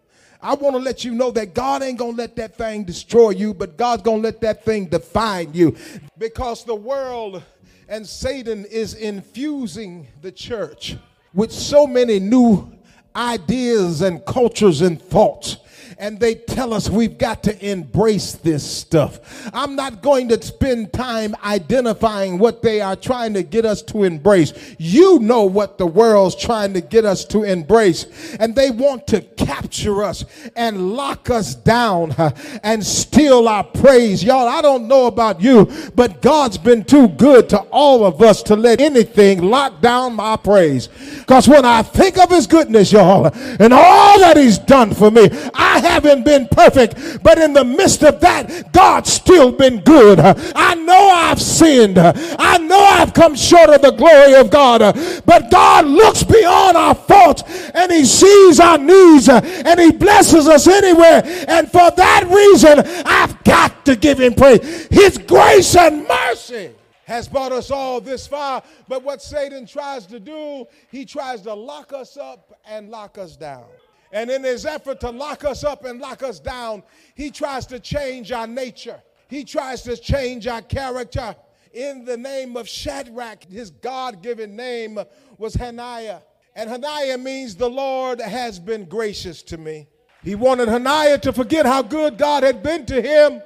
I 0.41 0.53
want 0.53 0.75
to 0.75 0.81
let 0.81 1.03
you 1.03 1.13
know 1.13 1.31
that 1.31 1.53
God 1.53 1.83
ain't 1.83 1.99
going 1.99 2.15
to 2.15 2.17
let 2.17 2.37
that 2.37 2.55
thing 2.55 2.85
destroy 2.85 3.31
you, 3.31 3.53
but 3.53 3.75
God's 3.75 4.03
going 4.03 4.21
to 4.21 4.23
let 4.23 4.39
that 4.41 4.63
thing 4.63 4.85
define 4.85 5.53
you. 5.53 5.75
Because 6.17 6.63
the 6.63 6.75
world 6.75 7.43
and 7.89 8.07
Satan 8.07 8.63
is 8.65 8.93
infusing 8.93 10.07
the 10.21 10.31
church 10.31 10.95
with 11.33 11.51
so 11.51 11.85
many 11.85 12.19
new 12.19 12.71
ideas 13.15 14.01
and 14.01 14.23
cultures 14.25 14.81
and 14.81 15.01
thoughts 15.01 15.57
and 15.99 16.19
they 16.19 16.35
tell 16.35 16.73
us 16.73 16.89
we've 16.89 17.17
got 17.17 17.43
to 17.43 17.65
embrace 17.65 18.31
this 18.33 18.63
stuff. 18.69 19.49
I'm 19.53 19.75
not 19.75 20.01
going 20.01 20.29
to 20.29 20.41
spend 20.41 20.93
time 20.93 21.35
identifying 21.43 22.39
what 22.39 22.61
they 22.61 22.79
are 22.79 22.95
trying 22.95 23.33
to 23.33 23.43
get 23.43 23.65
us 23.65 23.81
to 23.83 24.03
embrace. 24.03 24.53
You 24.79 25.19
know 25.19 25.43
what 25.43 25.77
the 25.77 25.85
world's 25.85 26.35
trying 26.35 26.73
to 26.73 26.81
get 26.81 27.03
us 27.03 27.25
to 27.25 27.43
embrace, 27.43 28.35
and 28.39 28.55
they 28.55 28.71
want 28.71 29.07
to 29.07 29.21
capture 29.21 30.03
us 30.03 30.23
and 30.55 30.93
lock 30.93 31.29
us 31.29 31.53
down 31.53 32.15
and 32.63 32.85
steal 32.85 33.47
our 33.47 33.65
praise. 33.65 34.23
Y'all, 34.23 34.47
I 34.47 34.61
don't 34.61 34.87
know 34.87 35.07
about 35.07 35.41
you, 35.41 35.69
but 35.95 36.21
God's 36.21 36.57
been 36.57 36.85
too 36.85 37.09
good 37.09 37.49
to 37.49 37.59
all 37.71 38.05
of 38.05 38.21
us 38.21 38.41
to 38.43 38.55
let 38.55 38.79
anything 38.79 39.41
lock 39.41 39.81
down 39.81 40.15
my 40.15 40.37
praise. 40.37 40.87
Because 41.19 41.47
when 41.47 41.65
I 41.65 41.81
think 41.81 42.17
of 42.17 42.29
his 42.29 42.47
goodness, 42.47 42.91
y'all, 42.91 43.27
and 43.59 43.73
all 43.73 44.19
that 44.19 44.37
he's 44.37 44.57
done 44.57 44.93
for 44.93 45.11
me, 45.11 45.29
I 45.53 45.88
haven't 45.89 46.23
been 46.23 46.47
perfect, 46.47 47.23
but 47.23 47.37
in 47.37 47.53
the 47.53 47.63
midst 47.63 48.03
of 48.03 48.19
that, 48.21 48.71
God's 48.71 49.11
still 49.11 49.51
been 49.51 49.79
good. 49.81 50.19
I 50.19 50.75
know 50.75 51.09
I've 51.09 51.41
sinned. 51.41 51.97
I 51.99 52.57
know 52.57 52.79
I've 52.79 53.13
come 53.13 53.35
short 53.35 53.69
of 53.69 53.81
the 53.81 53.91
glory 53.91 54.35
of 54.35 54.49
God, 54.49 54.79
but 55.25 55.51
God 55.51 55.85
looks 55.85 56.23
beyond 56.23 56.77
our 56.77 56.95
faults 56.95 57.43
and 57.73 57.91
He 57.91 58.05
sees 58.05 58.59
our 58.59 58.77
needs 58.77 59.29
and 59.29 59.79
He 59.79 59.91
blesses 59.91 60.47
us 60.47 60.67
anywhere. 60.67 61.21
And 61.47 61.69
for 61.69 61.91
that 61.91 62.25
reason, 62.29 62.83
I've 63.05 63.43
got 63.43 63.85
to 63.85 63.95
give 63.95 64.19
Him 64.19 64.33
praise. 64.33 64.87
His 64.87 65.17
grace 65.17 65.75
and 65.75 66.07
mercy 66.07 66.71
has 67.09 67.27
brought 67.27 67.51
us 67.51 67.71
all 67.71 67.99
this 67.99 68.27
far. 68.27 68.61
But 68.87 69.03
what 69.03 69.21
Satan 69.21 69.65
tries 69.65 70.05
to 70.07 70.19
do, 70.19 70.65
he 70.91 71.05
tries 71.05 71.41
to 71.41 71.53
lock 71.53 71.91
us 71.91 72.17
up 72.17 72.59
and 72.65 72.89
lock 72.89 73.17
us 73.17 73.35
down. 73.35 73.65
And 74.11 74.29
in 74.29 74.43
his 74.43 74.65
effort 74.65 74.99
to 75.01 75.09
lock 75.11 75.45
us 75.45 75.63
up 75.63 75.85
and 75.85 75.99
lock 75.99 76.23
us 76.23 76.39
down, 76.39 76.83
he 77.15 77.29
tries 77.29 77.65
to 77.67 77.79
change 77.79 78.31
our 78.31 78.47
nature. 78.47 79.01
He 79.27 79.43
tries 79.43 79.83
to 79.83 79.95
change 79.95 80.47
our 80.47 80.61
character. 80.61 81.35
In 81.73 82.03
the 82.03 82.17
name 82.17 82.57
of 82.57 82.67
Shadrach, 82.67 83.43
his 83.43 83.69
God 83.69 84.23
given 84.23 84.55
name 84.55 84.99
was 85.37 85.53
Hananiah. 85.53 86.19
And 86.55 86.69
Hananiah 86.69 87.17
means 87.19 87.55
the 87.55 87.69
Lord 87.69 88.19
has 88.19 88.59
been 88.59 88.85
gracious 88.85 89.43
to 89.43 89.57
me. 89.57 89.87
He 90.23 90.35
wanted 90.35 90.67
Hananiah 90.67 91.19
to 91.19 91.31
forget 91.31 91.65
how 91.65 91.83
good 91.83 92.17
God 92.17 92.43
had 92.43 92.63
been 92.63 92.85
to 92.87 93.01
him. 93.01 93.41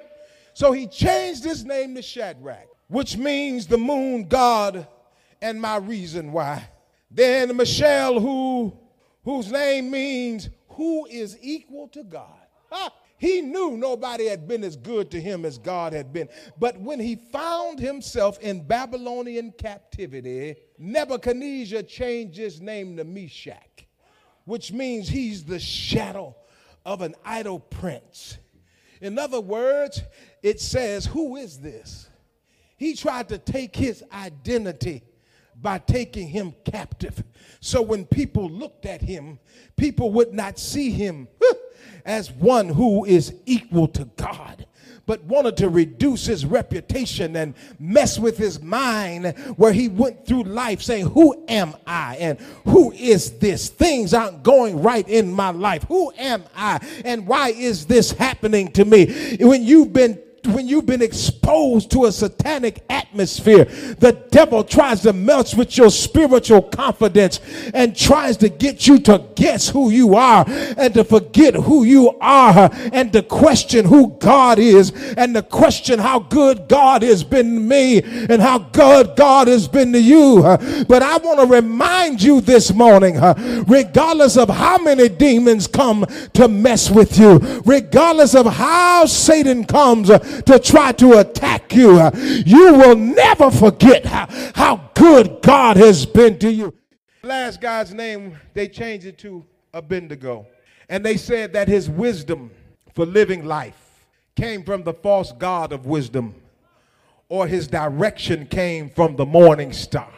So 0.53 0.71
he 0.71 0.87
changed 0.87 1.43
his 1.43 1.65
name 1.65 1.95
to 1.95 2.01
Shadrach, 2.01 2.67
which 2.87 3.17
means 3.17 3.67
the 3.67 3.77
moon 3.77 4.27
god 4.27 4.87
and 5.41 5.61
my 5.61 5.75
reason 5.75 6.31
why. 6.31 6.69
Then 7.11 7.55
Mishael, 7.57 8.19
who 8.19 8.73
whose 9.23 9.51
name 9.51 9.91
means 9.91 10.49
who 10.69 11.05
is 11.05 11.37
equal 11.41 11.87
to 11.89 12.03
God. 12.03 12.39
He 13.17 13.41
knew 13.41 13.77
nobody 13.77 14.25
had 14.27 14.47
been 14.49 14.65
as 14.65 14.75
good 14.75 15.09
to 15.11 15.21
him 15.21 15.45
as 15.45 15.57
God 15.57 15.93
had 15.93 16.11
been. 16.11 16.27
But 16.59 16.77
when 16.81 16.99
he 16.99 17.15
found 17.15 17.79
himself 17.79 18.37
in 18.39 18.67
Babylonian 18.67 19.53
captivity, 19.53 20.55
Nebuchadnezzar 20.77 21.83
changed 21.83 22.37
his 22.37 22.59
name 22.59 22.97
to 22.97 23.05
Meshach, 23.05 23.85
which 24.43 24.73
means 24.73 25.07
he's 25.07 25.45
the 25.45 25.59
shadow 25.59 26.35
of 26.85 27.01
an 27.01 27.15
idol 27.23 27.59
prince. 27.59 28.39
In 28.99 29.17
other 29.17 29.39
words, 29.39 30.01
it 30.41 30.59
says, 30.59 31.05
Who 31.05 31.37
is 31.37 31.59
this? 31.59 32.09
He 32.75 32.93
tried 32.95 33.29
to 33.29 33.37
take 33.37 33.75
his 33.75 34.03
identity 34.11 35.03
by 35.61 35.79
taking 35.79 36.27
him 36.27 36.53
captive. 36.65 37.23
So 37.59 37.81
when 37.81 38.05
people 38.05 38.49
looked 38.49 38.85
at 38.85 39.01
him, 39.01 39.39
people 39.77 40.11
would 40.11 40.33
not 40.33 40.59
see 40.59 40.91
him 40.91 41.27
as 42.05 42.31
one 42.31 42.69
who 42.69 43.05
is 43.05 43.33
equal 43.45 43.87
to 43.89 44.05
God 44.17 44.65
but 45.05 45.23
wanted 45.25 45.57
to 45.57 45.69
reduce 45.69 46.25
his 46.25 46.45
reputation 46.45 47.35
and 47.35 47.53
mess 47.79 48.17
with 48.17 48.37
his 48.37 48.61
mind 48.61 49.37
where 49.57 49.73
he 49.73 49.89
went 49.89 50.25
through 50.25 50.43
life 50.43 50.81
saying, 50.81 51.07
Who 51.07 51.43
am 51.47 51.75
I? 51.85 52.15
And 52.19 52.39
who 52.65 52.91
is 52.93 53.37
this? 53.39 53.69
Things 53.69 54.13
aren't 54.13 54.43
going 54.43 54.81
right 54.81 55.07
in 55.07 55.31
my 55.31 55.49
life. 55.51 55.83
Who 55.83 56.11
am 56.17 56.43
I? 56.55 56.79
And 57.03 57.27
why 57.27 57.49
is 57.49 57.85
this 57.85 58.11
happening 58.11 58.71
to 58.73 58.85
me? 58.85 59.37
When 59.41 59.63
you've 59.63 59.91
been 59.91 60.22
when 60.47 60.67
you've 60.67 60.85
been 60.85 61.01
exposed 61.01 61.91
to 61.91 62.05
a 62.05 62.11
satanic 62.11 62.83
atmosphere, 62.89 63.65
the 63.99 64.25
devil 64.31 64.63
tries 64.63 65.01
to 65.01 65.13
mess 65.13 65.55
with 65.55 65.77
your 65.77 65.89
spiritual 65.89 66.61
confidence 66.61 67.39
and 67.73 67.95
tries 67.95 68.37
to 68.37 68.49
get 68.49 68.87
you 68.87 68.99
to 68.99 69.23
guess 69.35 69.69
who 69.69 69.89
you 69.89 70.15
are 70.15 70.45
and 70.47 70.93
to 70.93 71.03
forget 71.03 71.53
who 71.55 71.83
you 71.83 72.17
are 72.19 72.69
and 72.91 73.13
to 73.13 73.21
question 73.21 73.85
who 73.85 74.17
God 74.19 74.59
is 74.59 74.91
and 75.17 75.33
to 75.35 75.41
question 75.41 75.99
how 75.99 76.19
good 76.19 76.67
God 76.67 77.01
has 77.03 77.23
been 77.23 77.55
to 77.55 77.61
me 77.61 78.01
and 78.01 78.41
how 78.41 78.59
good 78.59 79.15
God 79.15 79.47
has 79.47 79.67
been 79.67 79.93
to 79.93 80.01
you. 80.01 80.41
But 80.87 81.03
I 81.03 81.17
want 81.17 81.39
to 81.39 81.45
remind 81.45 82.21
you 82.21 82.41
this 82.41 82.73
morning, 82.73 83.15
regardless 83.67 84.37
of 84.37 84.49
how 84.49 84.77
many 84.77 85.09
demons 85.09 85.67
come 85.67 86.05
to 86.33 86.47
mess 86.47 86.89
with 86.89 87.17
you, 87.17 87.37
regardless 87.65 88.35
of 88.35 88.45
how 88.45 89.05
Satan 89.05 89.63
comes 89.63 90.09
to 90.45 90.59
try 90.59 90.91
to 90.93 91.19
attack 91.19 91.73
you, 91.73 92.09
you 92.45 92.73
will 92.73 92.95
never 92.95 93.51
forget 93.51 94.05
how, 94.05 94.27
how 94.55 94.89
good 94.93 95.41
God 95.41 95.77
has 95.77 96.05
been 96.05 96.39
to 96.39 96.51
you. 96.51 96.73
Last 97.23 97.61
guy's 97.61 97.93
name, 97.93 98.37
they 98.53 98.67
changed 98.67 99.05
it 99.05 99.17
to 99.19 99.45
Abednego. 99.73 100.45
And 100.89 101.05
they 101.05 101.17
said 101.17 101.53
that 101.53 101.67
his 101.67 101.89
wisdom 101.89 102.51
for 102.93 103.05
living 103.05 103.45
life 103.45 104.05
came 104.35 104.63
from 104.63 104.83
the 104.83 104.93
false 104.93 105.31
God 105.31 105.71
of 105.71 105.85
wisdom, 105.85 106.35
or 107.29 107.47
his 107.47 107.67
direction 107.67 108.45
came 108.45 108.89
from 108.89 109.15
the 109.15 109.25
morning 109.25 109.71
star, 109.73 110.11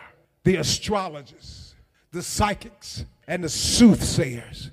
the 0.43 0.55
astrologers, 0.55 1.75
the 2.11 2.21
psychics, 2.21 3.05
and 3.27 3.43
the 3.43 3.49
soothsayers. 3.49 4.71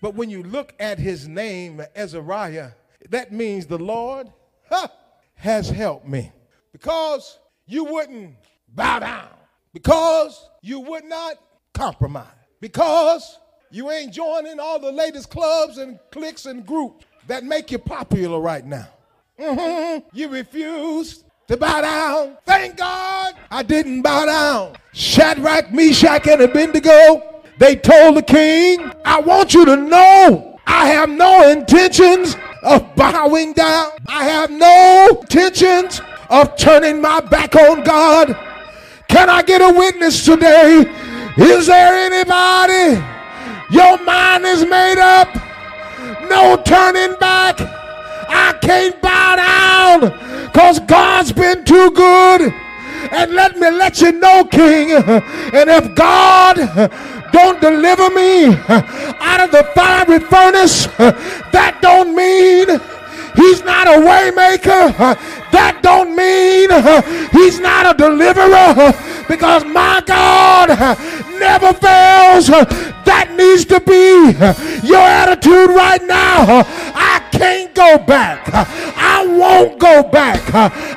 But 0.00 0.14
when 0.14 0.30
you 0.30 0.42
look 0.42 0.74
at 0.78 0.98
his 0.98 1.28
name, 1.28 1.82
Azariah, 1.94 2.70
that 3.08 3.32
means 3.32 3.66
the 3.66 3.78
Lord 3.78 4.30
has 5.34 5.68
helped 5.68 6.06
me. 6.06 6.32
Because 6.72 7.38
you 7.66 7.84
wouldn't 7.84 8.34
bow 8.68 9.00
down. 9.00 9.28
Because 9.72 10.48
you 10.62 10.80
would 10.80 11.04
not 11.04 11.36
compromise. 11.74 12.26
Because 12.60 13.38
you 13.70 13.90
ain't 13.90 14.12
joining 14.12 14.58
all 14.58 14.78
the 14.78 14.92
latest 14.92 15.30
clubs 15.30 15.78
and 15.78 15.98
cliques 16.10 16.46
and 16.46 16.66
groups 16.66 17.04
that 17.26 17.44
make 17.44 17.70
you 17.70 17.78
popular 17.78 18.40
right 18.40 18.64
now. 18.64 18.88
Mm-hmm. 19.38 20.08
You 20.12 20.28
refused 20.28 21.24
to 21.48 21.56
bow 21.56 21.80
down. 21.80 22.36
Thank 22.44 22.76
God 22.76 23.34
I 23.50 23.62
didn't 23.62 24.02
bow 24.02 24.26
down. 24.26 24.76
Shadrach, 24.92 25.72
Meshach, 25.72 26.26
and 26.26 26.42
Abednego, 26.42 27.42
they 27.58 27.76
told 27.76 28.16
the 28.16 28.22
king, 28.22 28.90
I 29.04 29.20
want 29.20 29.54
you 29.54 29.64
to 29.64 29.76
know 29.76 30.58
I 30.66 30.88
have 30.88 31.08
no 31.08 31.48
intentions 31.50 32.36
of 32.62 32.94
bowing 32.94 33.52
down. 33.52 33.90
I 34.06 34.24
have 34.24 34.50
no 34.50 35.18
intentions 35.20 36.00
of 36.28 36.56
turning 36.56 37.00
my 37.00 37.20
back 37.20 37.56
on 37.56 37.82
God. 37.82 38.36
Can 39.08 39.28
I 39.28 39.42
get 39.42 39.60
a 39.60 39.76
witness 39.76 40.24
today? 40.24 40.84
Is 41.36 41.66
there 41.66 41.94
anybody? 41.94 43.02
Your 43.70 44.02
mind 44.04 44.44
is 44.44 44.64
made 44.64 44.98
up. 44.98 45.28
No 46.28 46.60
turning 46.64 47.16
back. 47.18 47.60
I 47.60 48.56
can't 48.62 49.00
bow 49.00 49.36
down 49.36 50.46
because 50.46 50.80
God's 50.80 51.32
been 51.32 51.64
too 51.64 51.90
good. 51.90 52.52
And 53.12 53.32
let 53.32 53.56
me 53.56 53.70
let 53.70 54.00
you 54.00 54.12
know, 54.12 54.44
King, 54.44 54.92
and 54.92 55.70
if 55.70 55.94
God 55.94 56.58
don't 57.32 57.60
deliver 57.60 58.10
me 58.10 58.46
uh, 58.46 58.82
out 59.20 59.40
of 59.40 59.50
the 59.50 59.64
fiery 59.74 60.20
furnace, 60.20 60.86
uh, 60.98 61.12
that 61.52 61.78
don't 61.80 62.14
mean 62.14 62.68
he's 63.36 63.62
not 63.64 63.86
a 63.86 63.98
waymaker. 64.00 64.94
Uh, 64.98 65.14
that 65.52 65.80
don't 65.82 66.14
mean 66.14 66.70
he's 67.32 67.60
not 67.60 67.94
a 67.94 67.96
deliverer. 67.96 68.92
because 69.30 69.64
my 69.64 70.02
God 70.06 70.70
never 71.38 71.72
fails. 71.72 72.48
That 73.06 73.32
needs 73.36 73.64
to 73.66 73.80
be 73.80 74.32
your 74.86 74.98
attitude 75.00 75.70
right 75.70 76.02
now. 76.02 76.66
I 76.94 77.22
can't 77.30 77.72
go 77.72 77.96
back. 77.98 78.50
I 78.52 79.24
won't 79.26 79.78
go 79.78 80.02
back. 80.02 80.42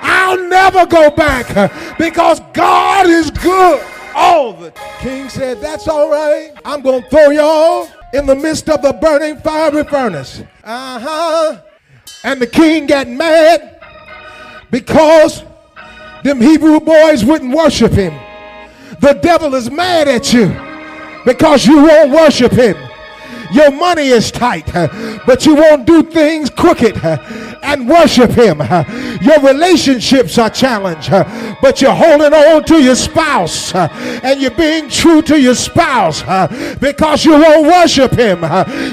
I'll 0.02 0.48
never 0.48 0.88
go 0.88 1.12
back 1.12 1.72
because 2.00 2.40
God 2.54 3.08
is 3.08 3.30
good 3.30 3.93
all 4.16 4.54
the 4.54 4.72
king 5.00 5.30
said 5.30 5.60
that's 5.60 5.88
all 5.88 6.10
right 6.10 6.52
i'm 6.66 6.82
gonna 6.82 7.08
throw 7.10 7.30
y'all 7.30 7.88
in 8.14 8.26
the 8.26 8.36
midst 8.36 8.70
of 8.70 8.82
the 8.82 8.94
burning 8.94 9.38
fiery 9.38 9.84
furnace 9.84 10.44
uh-huh 10.64 11.60
and 12.24 12.42
the 12.42 12.48
king 12.48 12.86
got 12.88 13.08
mad 13.08 13.80
because 14.72 15.44
them 16.24 16.40
Hebrew 16.40 16.80
boys 16.80 17.26
wouldn't 17.26 17.54
worship 17.54 17.92
him. 17.92 18.14
The 19.02 19.14
devil 19.22 19.54
is 19.56 19.70
mad 19.70 20.08
at 20.08 20.32
you 20.34 20.48
because 21.26 21.66
you 21.66 21.84
won't 21.84 22.12
worship 22.12 22.54
him. 22.54 22.78
Your 23.52 23.72
money 23.72 24.08
is 24.08 24.32
tight, 24.32 24.66
but 25.28 25.46
you 25.46 25.56
won't 25.56 25.86
do 25.86 26.02
things 26.02 26.50
crooked 26.50 26.96
and 27.64 27.88
worship 27.88 28.32
him. 28.32 28.60
Your 29.22 29.40
relationships 29.40 30.38
are 30.38 30.50
challenged, 30.50 31.10
but 31.62 31.82
you're 31.82 31.96
holding 31.96 32.34
on 32.34 32.64
to 32.66 32.84
your 32.84 32.96
spouse 32.96 33.74
and 33.74 34.42
you're 34.42 34.52
being 34.52 34.90
true 34.90 35.22
to 35.24 35.40
your 35.40 35.56
spouse 35.56 36.22
because 36.80 37.26
you 37.26 37.32
won't 37.32 37.66
worship 37.68 38.12
him. 38.12 38.42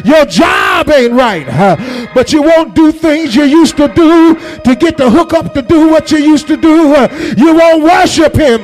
Your 0.04 0.24
job 0.24 0.88
ain't 0.90 1.12
right, 1.12 2.08
but 2.14 2.32
you 2.32 2.42
won't 2.42 2.74
do 2.74 2.92
things 2.92 3.34
you 3.34 3.44
used 3.44 3.76
to 3.76 3.88
do 3.88 4.34
to 4.60 4.76
get 4.76 4.96
the 4.96 5.10
hook 5.10 5.32
up 5.32 5.52
to 5.54 5.62
do 5.62 5.88
what 5.88 6.10
you 6.10 6.18
used 6.18 6.46
to 6.46 6.56
do. 6.56 6.96
You 7.36 7.54
won't 7.54 7.82
worship 7.82 8.34
him. 8.34 8.62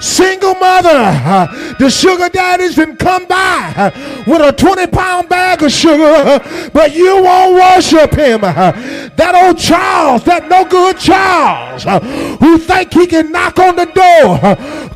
Single 0.00 0.54
mother, 0.54 1.48
the 1.78 1.90
sugar 1.90 2.28
daddies 2.28 2.76
can 2.76 2.96
come 2.96 3.26
by 3.26 3.92
with 4.26 4.40
a 4.40 4.52
20 4.52 4.86
pound 4.88 5.28
bag 5.28 5.62
of 5.62 5.72
sugar, 5.72 6.40
but 6.72 6.94
you 6.94 7.22
won't 7.22 7.54
worship 7.54 8.12
him. 8.12 8.40
That 8.42 9.34
old 9.42 9.58
Charles, 9.58 10.24
that 10.24 10.48
no 10.48 10.64
good 10.64 10.98
Charles, 10.98 11.86
uh, 11.86 12.00
who 12.40 12.58
think 12.58 12.92
he 12.92 13.06
can 13.06 13.32
knock 13.32 13.58
on 13.58 13.76
the 13.76 13.86
door, 13.86 14.38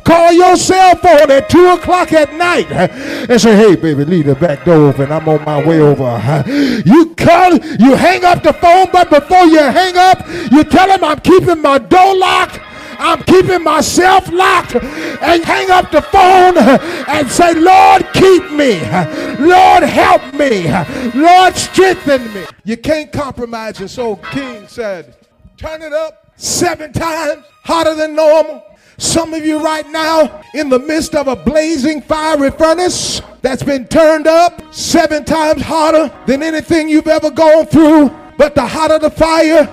call 0.01 0.31
your 0.31 0.55
cell 0.55 0.95
phone 0.95 1.31
at 1.31 1.49
2 1.49 1.67
o'clock 1.69 2.13
at 2.13 2.33
night 2.33 2.71
uh, 2.71 2.87
and 3.29 3.39
say, 3.39 3.55
hey, 3.55 3.75
baby, 3.75 4.05
leave 4.05 4.25
the 4.25 4.35
back 4.35 4.65
door 4.65 4.89
open. 4.89 5.11
I'm 5.11 5.27
on 5.27 5.43
my 5.45 5.65
way 5.65 5.79
over. 5.79 6.03
Uh, 6.03 6.43
you 6.85 7.13
call, 7.15 7.53
you 7.53 7.95
hang 7.95 8.23
up 8.23 8.43
the 8.43 8.53
phone, 8.53 8.87
but 8.91 9.09
before 9.09 9.45
you 9.45 9.59
hang 9.59 9.95
up, 9.97 10.25
you 10.51 10.63
tell 10.63 10.89
him 10.89 11.03
I'm 11.03 11.19
keeping 11.19 11.61
my 11.61 11.77
door 11.77 12.15
locked. 12.15 12.59
I'm 12.99 13.23
keeping 13.23 13.63
myself 13.63 14.31
locked 14.31 14.75
and 14.75 15.43
hang 15.43 15.71
up 15.71 15.91
the 15.91 16.01
phone 16.01 16.57
and 16.57 17.29
say, 17.29 17.53
Lord, 17.53 18.05
keep 18.13 18.51
me. 18.51 18.79
Lord, 19.39 19.83
help 19.83 20.33
me. 20.33 20.71
Lord, 21.13 21.55
strengthen 21.55 22.33
me. 22.33 22.45
You 22.63 22.77
can't 22.77 23.11
compromise. 23.11 23.79
And 23.79 23.89
so 23.89 24.17
King 24.17 24.67
said, 24.67 25.15
turn 25.57 25.81
it 25.81 25.93
up 25.93 26.31
seven 26.35 26.91
times 26.93 27.43
hotter 27.63 27.95
than 27.95 28.15
normal. 28.15 28.63
Some 28.97 29.33
of 29.33 29.45
you 29.45 29.59
right 29.59 29.87
now 29.89 30.41
in 30.53 30.69
the 30.69 30.79
midst 30.79 31.15
of 31.15 31.27
a 31.27 31.35
blazing 31.35 32.01
fiery 32.01 32.51
furnace 32.51 33.21
that's 33.41 33.63
been 33.63 33.87
turned 33.87 34.27
up 34.27 34.73
seven 34.73 35.25
times 35.25 35.61
hotter 35.61 36.11
than 36.25 36.41
anything 36.41 36.87
you've 36.87 37.07
ever 37.07 37.29
gone 37.29 37.65
through. 37.65 38.09
But 38.37 38.55
the 38.55 38.65
hotter 38.65 38.99
the 38.99 39.09
fire, 39.09 39.65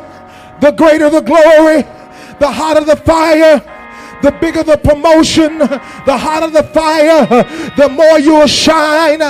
the 0.61 0.73
greater 0.73 1.09
the 1.09 1.21
glory 1.21 1.85
the 2.43 2.51
hotter 2.51 2.85
the 2.85 2.97
fire, 2.97 3.63
the 4.21 4.33
bigger 4.41 4.65
the 4.65 4.77
promotion, 4.77 5.59
the 5.59 6.17
hotter 6.19 6.51
the 6.51 6.65
fire, 6.65 7.25
the 7.77 7.89
more 7.89 8.19
you'll 8.19 8.49
shine, 8.49 9.21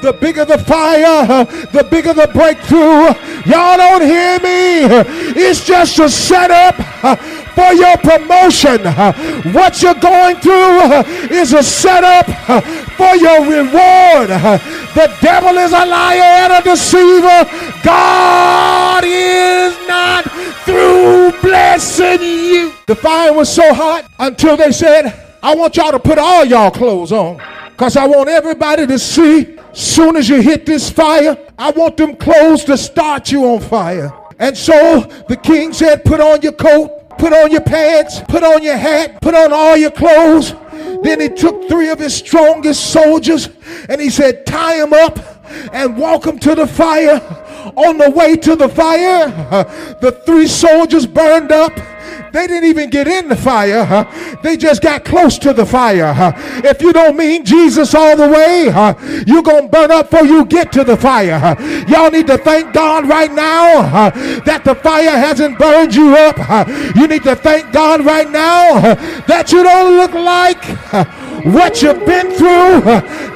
the 0.00 0.16
bigger 0.18 0.46
the 0.46 0.56
fire, 0.56 1.44
the 1.76 1.86
bigger 1.90 2.14
the 2.14 2.26
breakthrough. 2.32 3.12
Y'all 3.44 3.76
don't 3.76 4.00
hear 4.00 4.40
me. 4.40 4.88
It's 5.36 5.66
just 5.66 5.98
a 5.98 6.08
setup 6.08 6.76
for 7.52 7.74
your 7.74 7.98
promotion. 7.98 8.80
What 9.52 9.82
you're 9.82 10.00
going 10.00 10.36
through 10.36 11.04
is 11.36 11.52
a 11.52 11.62
setup 11.62 12.24
for 12.96 13.14
your 13.14 13.44
reward. 13.44 14.30
The 14.96 15.12
devil 15.20 15.58
is 15.58 15.72
a 15.72 15.84
liar 15.84 16.48
and 16.48 16.52
a 16.54 16.62
deceiver. 16.62 17.44
God 17.84 19.04
is 19.04 19.76
not 19.86 20.33
blessing 21.74 22.22
you. 22.22 22.72
The 22.86 22.94
fire 22.94 23.32
was 23.32 23.52
so 23.52 23.74
hot 23.74 24.08
until 24.20 24.56
they 24.56 24.70
said, 24.70 25.38
I 25.42 25.54
want 25.54 25.76
y'all 25.76 25.90
to 25.90 25.98
put 25.98 26.18
all 26.18 26.44
y'all 26.44 26.70
clothes 26.70 27.10
on. 27.10 27.42
Because 27.70 27.96
I 27.96 28.06
want 28.06 28.28
everybody 28.28 28.86
to 28.86 28.98
see, 28.98 29.58
soon 29.72 30.16
as 30.16 30.28
you 30.28 30.40
hit 30.40 30.66
this 30.66 30.88
fire, 30.88 31.36
I 31.58 31.70
want 31.72 31.96
them 31.96 32.14
clothes 32.14 32.64
to 32.64 32.78
start 32.78 33.32
you 33.32 33.44
on 33.46 33.60
fire. 33.60 34.12
And 34.38 34.56
so 34.56 35.00
the 35.28 35.36
king 35.36 35.72
said, 35.72 36.04
Put 36.04 36.20
on 36.20 36.42
your 36.42 36.52
coat, 36.52 37.18
put 37.18 37.32
on 37.32 37.50
your 37.50 37.60
pants, 37.62 38.20
put 38.28 38.44
on 38.44 38.62
your 38.62 38.76
hat, 38.76 39.20
put 39.20 39.34
on 39.34 39.52
all 39.52 39.76
your 39.76 39.90
clothes. 39.90 40.54
Then 41.02 41.20
he 41.20 41.28
took 41.28 41.68
three 41.68 41.90
of 41.90 41.98
his 41.98 42.14
strongest 42.14 42.92
soldiers 42.92 43.48
and 43.88 44.00
he 44.00 44.10
said, 44.10 44.46
Tie 44.46 44.78
them 44.78 44.92
up 44.92 45.18
and 45.72 45.96
walk 45.96 46.22
them 46.22 46.38
to 46.40 46.54
the 46.54 46.66
fire. 46.66 47.20
On 47.76 47.96
the 47.96 48.10
way 48.10 48.36
to 48.36 48.56
the 48.56 48.68
fire, 48.68 49.28
the 50.00 50.12
three 50.26 50.46
soldiers 50.46 51.06
burned 51.06 51.50
up 51.50 51.72
they 52.34 52.48
didn't 52.48 52.68
even 52.68 52.90
get 52.90 53.06
in 53.06 53.28
the 53.28 53.36
fire. 53.36 54.08
They 54.42 54.56
just 54.56 54.82
got 54.82 55.04
close 55.04 55.38
to 55.38 55.52
the 55.52 55.64
fire. 55.64 56.34
If 56.64 56.82
you 56.82 56.92
don't 56.92 57.16
mean 57.16 57.44
Jesus 57.44 57.94
all 57.94 58.16
the 58.16 58.28
way, 58.28 58.64
you're 59.24 59.42
going 59.42 59.64
to 59.64 59.68
burn 59.68 59.92
up 59.92 60.10
before 60.10 60.26
you 60.26 60.44
get 60.44 60.72
to 60.72 60.82
the 60.82 60.96
fire. 60.96 61.56
Y'all 61.88 62.10
need 62.10 62.26
to 62.26 62.36
thank 62.36 62.74
God 62.74 63.08
right 63.08 63.32
now 63.32 64.10
that 64.40 64.62
the 64.64 64.74
fire 64.74 65.10
hasn't 65.10 65.60
burned 65.60 65.94
you 65.94 66.16
up. 66.16 66.68
You 66.96 67.06
need 67.06 67.22
to 67.22 67.36
thank 67.36 67.72
God 67.72 68.04
right 68.04 68.28
now 68.28 68.80
that 69.28 69.52
you 69.52 69.62
don't 69.62 69.96
look 69.96 70.12
like? 70.12 71.23
What 71.44 71.82
you've 71.82 72.04
been 72.06 72.32
through. 72.32 72.80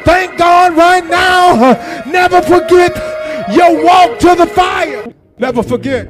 Thank 0.05 0.38
God 0.38 0.77
right 0.77 1.05
now. 1.07 2.05
Never 2.11 2.40
forget 2.42 2.97
your 3.53 3.85
walk 3.85 4.18
to 4.21 4.35
the 4.35 4.47
fire. 4.47 5.12
Never 5.38 5.62
forget 5.62 6.09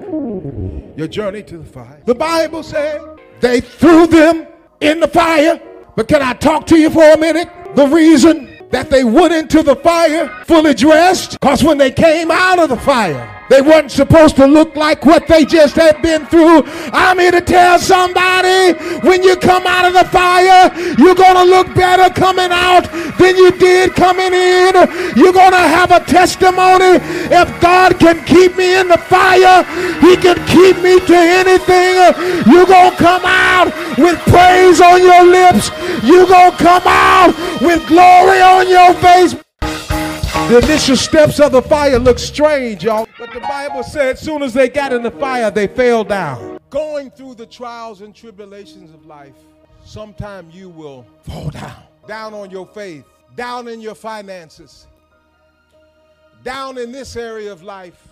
your 0.97 1.09
journey 1.09 1.43
to 1.45 1.59
the 1.59 1.65
fire. 1.65 2.01
The 2.07 2.15
Bible 2.15 2.63
said 2.63 3.01
they 3.41 3.61
threw 3.61 4.07
them 4.07 4.47
in 4.81 5.01
the 5.01 5.09
fire. 5.09 5.61
But 5.97 6.09
can 6.09 6.23
I 6.23 6.33
talk 6.35 6.67
to 6.69 6.79
you 6.79 6.91
for 6.91 7.03
a 7.03 7.19
minute? 7.19 7.49
The 7.75 7.87
reason 7.87 8.49
that 8.71 8.91
they 8.91 9.05
went 9.05 9.33
into 9.33 9.63
the 9.63 9.77
fire 9.77 10.29
fully 10.45 10.75
dressed, 10.75 11.33
because 11.33 11.65
when 11.65 11.79
they 11.79 11.91
came 11.91 12.31
out 12.31 12.59
of 12.59 12.69
the 12.69 12.77
fire, 12.77 13.38
they 13.49 13.63
weren't 13.63 13.91
supposed 13.91 14.37
to 14.37 14.47
look 14.47 14.77
like 14.77 15.05
what 15.07 15.27
they 15.27 15.45
just 15.45 15.77
had 15.77 16.03
been 16.03 16.27
through. 16.27 16.63
I'm 16.93 17.19
here 17.19 17.33
to 17.33 17.41
tell 17.41 17.79
somebody 17.79 18.73
when 19.01 19.23
you 19.23 19.37
come 19.37 19.67
out 19.67 19.87
of 19.87 19.95
the 19.95 20.05
fire, 20.11 20.71
you're 20.99 21.15
going 21.15 21.37
to 21.37 21.45
look 21.45 21.75
better 21.75 22.13
coming 22.13 22.51
out 22.51 22.85
than 23.19 23.37
you 23.37 23.51
did 23.53 23.95
coming 23.95 24.33
in. 24.33 24.75
You're 25.17 25.33
going 25.33 25.53
to 25.53 25.67
have 25.69 25.91
a 25.91 26.01
testimony. 26.05 27.01
If 27.33 27.61
God 27.61 27.99
can 27.99 28.25
keep 28.25 28.57
me 28.57 28.79
in 28.79 28.89
the 28.89 28.99
fire, 28.99 29.65
he 30.01 30.17
can 30.17 30.37
keep 30.47 30.77
me 30.83 31.01
to 31.01 31.17
anything. 31.17 32.53
You're 32.53 32.67
going 32.67 32.91
to 32.91 32.97
come 32.97 33.23
out 33.25 33.73
with 33.97 34.19
praise 34.29 34.81
on 34.81 35.03
your 35.03 35.25
lips. 35.25 35.71
You're 36.05 36.27
going 36.27 36.53
to 36.53 36.57
come 36.59 36.83
out 36.87 37.35
with 37.61 37.87
glory 37.89 38.41
on 38.41 38.69
your 38.69 38.95
face. 38.95 39.35
The 40.49 40.61
initial 40.63 40.97
steps 40.97 41.41
of 41.41 41.53
the 41.53 41.63
fire 41.63 41.99
look 41.99 42.19
strange, 42.19 42.85
y'all. 42.85 43.08
But 43.19 43.33
the 43.33 43.41
Bible 43.41 43.83
said 43.83 44.15
as 44.15 44.21
soon 44.21 44.43
as 44.43 44.55
they 44.55 44.69
got 44.69 44.93
in 44.93 45.03
the 45.03 45.11
fire, 45.11 45.51
they 45.51 45.67
fell 45.67 46.05
down. 46.05 46.61
Going 46.71 47.11
through 47.11 47.35
the 47.35 47.47
trials 47.47 48.01
and 48.01 48.15
tribulations 48.15 48.95
of 48.95 49.07
life, 49.07 49.35
sometime 49.85 50.49
you 50.53 50.69
will 50.69 51.05
fall 51.23 51.51
down. 51.51 51.83
Down 52.07 52.33
on 52.33 52.51
your 52.51 52.67
faith, 52.67 53.05
down 53.35 53.67
in 53.69 53.81
your 53.81 53.97
finances, 53.97 54.87
down 56.45 56.79
in 56.79 56.93
this 56.93 57.17
area 57.17 57.51
of 57.51 57.63
life, 57.63 58.07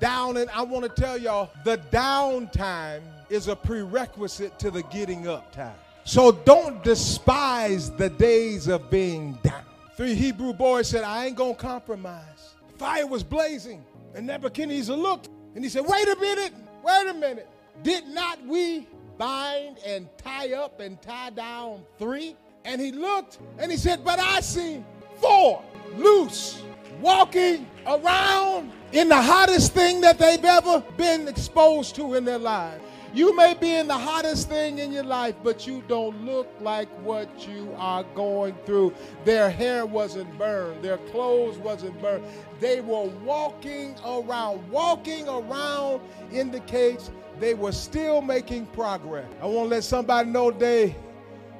down 0.00 0.36
in, 0.36 0.48
I 0.48 0.62
want 0.62 0.84
to 0.84 0.88
tell 1.00 1.18
y'all, 1.18 1.50
the 1.64 1.78
downtime 1.92 3.02
is 3.28 3.48
a 3.48 3.54
prerequisite 3.54 4.58
to 4.58 4.70
the 4.70 4.82
getting 4.84 5.28
up 5.28 5.52
time. 5.52 5.74
So 6.04 6.32
don't 6.32 6.82
despise 6.82 7.90
the 7.90 8.10
days 8.10 8.66
of 8.68 8.90
being 8.90 9.38
down. 9.42 9.62
Three 9.96 10.14
Hebrew 10.14 10.52
boys 10.52 10.88
said, 10.88 11.04
I 11.04 11.26
ain't 11.26 11.36
gonna 11.36 11.54
compromise. 11.54 12.51
Fire 12.82 13.06
was 13.06 13.22
blazing, 13.22 13.84
and 14.12 14.26
Nebuchadnezzar 14.26 14.96
looked 14.96 15.28
and 15.54 15.62
he 15.62 15.70
said, 15.70 15.84
Wait 15.86 16.08
a 16.08 16.16
minute, 16.16 16.52
wait 16.82 17.06
a 17.08 17.14
minute. 17.14 17.48
Did 17.84 18.08
not 18.08 18.44
we 18.44 18.88
bind 19.16 19.78
and 19.86 20.08
tie 20.18 20.54
up 20.54 20.80
and 20.80 21.00
tie 21.00 21.30
down 21.30 21.84
three? 21.96 22.34
And 22.64 22.80
he 22.80 22.90
looked 22.90 23.38
and 23.58 23.70
he 23.70 23.78
said, 23.78 24.04
But 24.04 24.18
I 24.18 24.40
see 24.40 24.84
four 25.20 25.62
loose, 25.96 26.60
walking 27.00 27.68
around 27.86 28.72
in 28.90 29.08
the 29.08 29.22
hottest 29.22 29.74
thing 29.74 30.00
that 30.00 30.18
they've 30.18 30.44
ever 30.44 30.82
been 30.96 31.28
exposed 31.28 31.94
to 31.94 32.14
in 32.14 32.24
their 32.24 32.38
lives. 32.38 32.82
You 33.14 33.36
may 33.36 33.52
be 33.52 33.74
in 33.74 33.88
the 33.88 33.98
hottest 33.98 34.48
thing 34.48 34.78
in 34.78 34.90
your 34.90 35.04
life, 35.04 35.34
but 35.42 35.66
you 35.66 35.82
don't 35.86 36.24
look 36.24 36.48
like 36.60 36.88
what 37.02 37.46
you 37.46 37.74
are 37.76 38.04
going 38.14 38.54
through. 38.64 38.94
Their 39.26 39.50
hair 39.50 39.84
wasn't 39.84 40.36
burned, 40.38 40.82
their 40.82 40.96
clothes 40.96 41.58
wasn't 41.58 42.00
burned. 42.00 42.24
They 42.58 42.80
were 42.80 43.10
walking 43.24 43.96
around. 44.04 44.68
Walking 44.70 45.28
around 45.28 46.00
indicates 46.32 47.10
they 47.38 47.52
were 47.52 47.72
still 47.72 48.22
making 48.22 48.66
progress. 48.66 49.30
I 49.42 49.46
want 49.46 49.68
to 49.68 49.74
let 49.76 49.84
somebody 49.84 50.30
know 50.30 50.50
today 50.50 50.96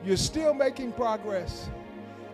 you're 0.05 0.17
still 0.17 0.55
making 0.55 0.93
progress 0.93 1.69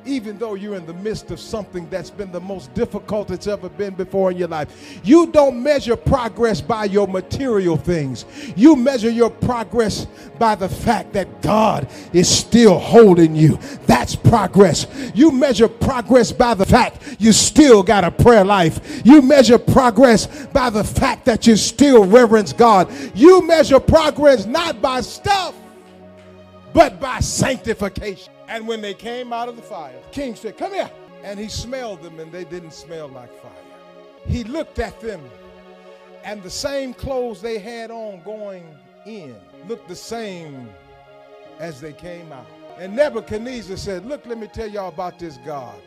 even 0.09 0.39
though 0.39 0.55
you're 0.55 0.75
in 0.75 0.87
the 0.87 0.95
midst 0.95 1.31
of 1.31 1.39
something 1.39 1.89
that's 1.91 2.11
been 2.11 2.33
the 2.33 2.41
most 2.41 2.73
difficult 2.75 3.31
it's 3.31 3.47
ever 3.47 3.69
been 3.69 3.95
before 3.95 4.31
in 4.31 4.39
your 4.39 4.49
life. 4.49 5.01
You 5.05 5.27
don't 5.27 5.63
measure 5.63 5.97
progress 5.97 6.61
by 6.61 6.87
your 6.87 7.07
material 7.07 7.77
things, 7.77 8.25
you 8.57 8.75
measure 8.75 9.11
your 9.11 9.31
progress 9.31 10.07
by 10.39 10.55
the 10.55 10.69
fact 10.69 11.13
that 11.13 11.43
God 11.43 11.89
is 12.13 12.29
still 12.29 12.79
holding 12.79 13.37
you. 13.37 13.59
That's 13.87 14.17
progress. 14.17 14.87
You 15.15 15.31
measure 15.31 15.69
progress 15.69 16.33
by 16.33 16.55
the 16.55 16.67
fact 16.67 17.17
you 17.19 17.33
still 17.33 17.83
got 17.83 18.05
a 18.05 18.11
prayer 18.11 18.45
life. 18.45 19.03
You 19.05 19.21
measure 19.21 19.59
progress 19.59 20.47
by 20.47 20.71
the 20.71 20.85
fact 20.85 21.27
that 21.27 21.47
you 21.47 21.57
still 21.57 22.05
reverence 22.05 22.53
God. 22.53 22.91
You 23.15 23.47
measure 23.47 23.81
progress 23.81 24.47
not 24.47 24.81
by 24.81 25.03
stuff, 25.03 25.55
but 26.73 27.01
by 27.01 27.21
sanctification. 27.21 28.33
And 28.49 28.67
when 28.67 28.81
they 28.81 28.95
came 28.95 29.33
out 29.33 29.49
of 29.49 29.57
the 29.57 29.63
fire, 29.63 29.95
king 30.11 30.35
said, 30.35 30.57
Come 30.57 30.73
here. 30.73 30.91
And 31.23 31.39
he 31.39 31.49
smelled 31.49 32.03
them, 32.03 32.21
and 32.21 32.31
they 32.33 32.45
didn't 32.45 32.73
smell 32.73 33.09
like 33.09 33.33
fire. 33.43 33.53
He 34.27 34.45
looked 34.45 34.79
at 34.79 35.01
them, 35.01 35.21
and 36.25 36.43
the 36.43 36.51
same 36.51 36.95
clothes 36.95 37.43
they 37.43 37.59
had 37.59 37.91
on 37.91 38.23
going 38.23 38.65
in 39.05 39.37
looked 39.67 39.89
the 39.89 39.97
same 39.97 40.69
as 41.59 41.81
they 41.81 41.93
came 41.93 42.33
out. 42.33 42.47
And 42.79 42.95
Nebuchadnezzar 42.95 43.77
said, 43.77 44.07
Look, 44.07 44.27
let 44.27 44.39
me 44.39 44.47
tell 44.47 44.69
y'all 44.69 44.89
about 44.89 45.19
this 45.19 45.39
God 45.39 45.81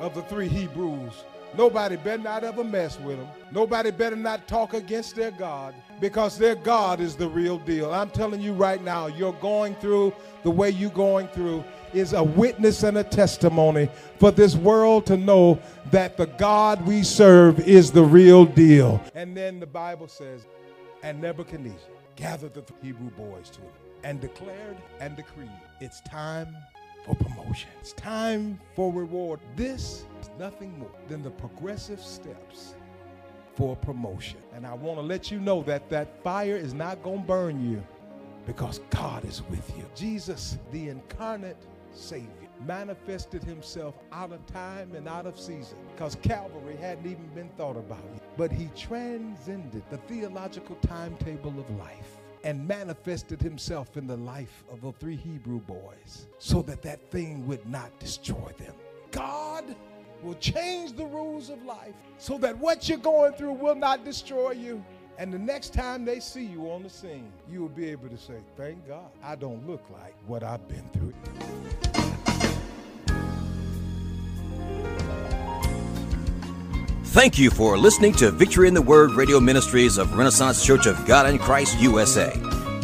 of 0.00 0.14
the 0.14 0.22
three 0.22 0.48
Hebrews 0.48 1.24
Nobody 1.56 1.96
better 1.96 2.22
not 2.22 2.44
ever 2.44 2.64
mess 2.64 2.98
with 3.00 3.18
them. 3.18 3.28
Nobody 3.50 3.90
better 3.90 4.16
not 4.16 4.48
talk 4.48 4.74
against 4.74 5.16
their 5.16 5.30
God 5.30 5.74
because 6.00 6.38
their 6.38 6.54
God 6.54 7.00
is 7.00 7.16
the 7.16 7.28
real 7.28 7.58
deal. 7.58 7.92
I'm 7.92 8.10
telling 8.10 8.40
you 8.40 8.52
right 8.52 8.82
now, 8.82 9.06
you're 9.06 9.34
going 9.34 9.74
through 9.76 10.14
the 10.42 10.50
way 10.50 10.70
you're 10.70 10.90
going 10.90 11.28
through 11.28 11.62
is 11.92 12.14
a 12.14 12.22
witness 12.22 12.82
and 12.82 12.98
a 12.98 13.04
testimony 13.04 13.88
for 14.18 14.30
this 14.30 14.56
world 14.56 15.06
to 15.06 15.16
know 15.16 15.60
that 15.90 16.16
the 16.16 16.26
God 16.26 16.84
we 16.86 17.02
serve 17.02 17.60
is 17.60 17.92
the 17.92 18.02
real 18.02 18.44
deal. 18.44 19.02
And 19.14 19.36
then 19.36 19.60
the 19.60 19.66
Bible 19.66 20.08
says, 20.08 20.46
and 21.02 21.20
Nebuchadnezzar 21.20 21.78
gathered 22.16 22.54
the 22.54 22.64
Hebrew 22.82 23.10
boys 23.10 23.50
to 23.50 23.60
him 23.60 23.70
and 24.04 24.20
declared 24.20 24.76
and 25.00 25.16
decreed, 25.16 25.50
it's 25.80 26.00
time 26.02 26.56
for 27.04 27.14
promotion. 27.14 27.70
It's 27.80 27.92
time 27.92 28.58
for 28.74 28.92
reward. 28.92 29.40
This 29.56 30.04
is 30.20 30.30
nothing 30.38 30.78
more 30.78 30.90
than 31.08 31.22
the 31.22 31.30
progressive 31.30 32.00
steps 32.00 32.74
for 33.54 33.76
promotion. 33.76 34.38
And 34.54 34.66
I 34.66 34.74
want 34.74 34.98
to 34.98 35.02
let 35.02 35.30
you 35.30 35.38
know 35.38 35.62
that 35.64 35.90
that 35.90 36.22
fire 36.22 36.56
is 36.56 36.74
not 36.74 37.02
going 37.02 37.20
to 37.20 37.26
burn 37.26 37.70
you 37.70 37.84
because 38.46 38.80
God 38.90 39.24
is 39.24 39.42
with 39.50 39.76
you. 39.76 39.84
Jesus, 39.94 40.58
the 40.70 40.88
incarnate 40.88 41.62
Savior, 41.92 42.28
manifested 42.66 43.42
himself 43.42 43.94
out 44.12 44.32
of 44.32 44.44
time 44.46 44.94
and 44.94 45.08
out 45.08 45.26
of 45.26 45.38
season 45.38 45.76
because 45.92 46.16
Calvary 46.22 46.76
hadn't 46.76 47.06
even 47.06 47.26
been 47.34 47.48
thought 47.56 47.76
about 47.76 48.02
yet. 48.14 48.22
But 48.36 48.52
he 48.52 48.70
transcended 48.76 49.82
the 49.90 49.98
theological 49.98 50.76
timetable 50.76 51.58
of 51.58 51.68
life 51.78 52.21
and 52.44 52.66
manifested 52.66 53.40
himself 53.40 53.96
in 53.96 54.06
the 54.06 54.16
life 54.16 54.64
of 54.70 54.80
the 54.80 54.92
three 54.92 55.16
Hebrew 55.16 55.60
boys 55.60 56.26
so 56.38 56.62
that 56.62 56.82
that 56.82 57.10
thing 57.10 57.46
would 57.46 57.66
not 57.68 57.98
destroy 57.98 58.52
them. 58.58 58.74
God 59.10 59.76
will 60.22 60.34
change 60.34 60.92
the 60.92 61.04
rules 61.04 61.50
of 61.50 61.62
life 61.64 61.94
so 62.18 62.38
that 62.38 62.56
what 62.58 62.88
you're 62.88 62.98
going 62.98 63.34
through 63.34 63.52
will 63.52 63.74
not 63.74 64.04
destroy 64.04 64.52
you. 64.52 64.84
And 65.18 65.32
the 65.32 65.38
next 65.38 65.74
time 65.74 66.04
they 66.04 66.20
see 66.20 66.44
you 66.44 66.70
on 66.70 66.82
the 66.82 66.90
scene, 66.90 67.32
you 67.50 67.60
will 67.60 67.68
be 67.68 67.88
able 67.90 68.08
to 68.08 68.16
say, 68.16 68.38
Thank 68.56 68.88
God, 68.88 69.10
I 69.22 69.36
don't 69.36 69.66
look 69.66 69.84
like 69.90 70.14
what 70.26 70.42
I've 70.42 70.66
been 70.68 70.88
through. 70.90 71.91
Thank 77.12 77.38
you 77.38 77.50
for 77.50 77.76
listening 77.76 78.14
to 78.14 78.30
Victory 78.30 78.68
in 78.68 78.72
the 78.72 78.80
Word 78.80 79.10
radio 79.10 79.38
ministries 79.38 79.98
of 79.98 80.16
Renaissance 80.16 80.64
Church 80.64 80.86
of 80.86 81.04
God 81.04 81.28
in 81.28 81.38
Christ 81.38 81.78
USA, 81.78 82.30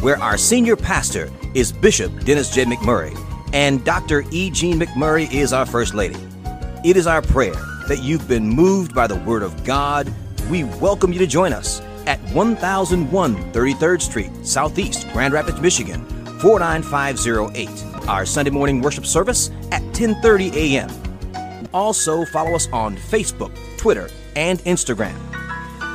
where 0.01 0.21
our 0.21 0.37
senior 0.37 0.75
pastor 0.75 1.31
is 1.55 1.71
Bishop 1.71 2.25
Dennis 2.25 2.53
J. 2.53 2.65
McMurray 2.65 3.17
and 3.53 3.83
Dr. 3.83 4.23
E. 4.29 4.51
Jean 4.51 4.79
McMurray 4.79 5.33
is 5.33 5.51
our 5.51 5.65
First 5.65 5.95
Lady. 5.95 6.15
It 6.85 6.95
is 6.95 7.07
our 7.07 7.23
prayer 7.23 7.55
that 7.87 8.03
you've 8.03 8.27
been 8.27 8.47
moved 8.47 8.93
by 8.93 9.07
the 9.07 9.15
Word 9.15 9.41
of 9.41 9.63
God. 9.63 10.13
We 10.47 10.63
welcome 10.63 11.11
you 11.11 11.17
to 11.17 11.27
join 11.27 11.51
us 11.51 11.81
at 12.05 12.19
1001 12.31 13.35
33rd 13.51 13.99
Street, 13.99 14.45
Southeast, 14.45 15.11
Grand 15.11 15.33
Rapids, 15.33 15.59
Michigan, 15.59 16.05
49508. 16.39 18.07
Our 18.07 18.27
Sunday 18.27 18.51
morning 18.51 18.79
worship 18.79 19.07
service 19.07 19.49
at 19.71 19.81
10:30 19.93 20.53
a.m. 20.53 21.09
Also, 21.73 22.25
follow 22.25 22.53
us 22.53 22.67
on 22.71 22.95
Facebook, 22.95 23.55
Twitter, 23.77 24.09
and 24.35 24.59
Instagram. 24.59 25.15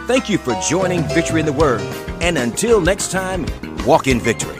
Thank 0.07 0.29
you 0.29 0.39
for 0.39 0.55
joining 0.69 1.03
Victory 1.05 1.41
in 1.41 1.47
the 1.47 1.53
Word, 1.53 1.81
and 2.21 2.37
until 2.37 2.81
next 2.81 3.11
time, 3.11 3.47
walk 3.87 4.07
in 4.07 4.21
victory. 4.21 4.54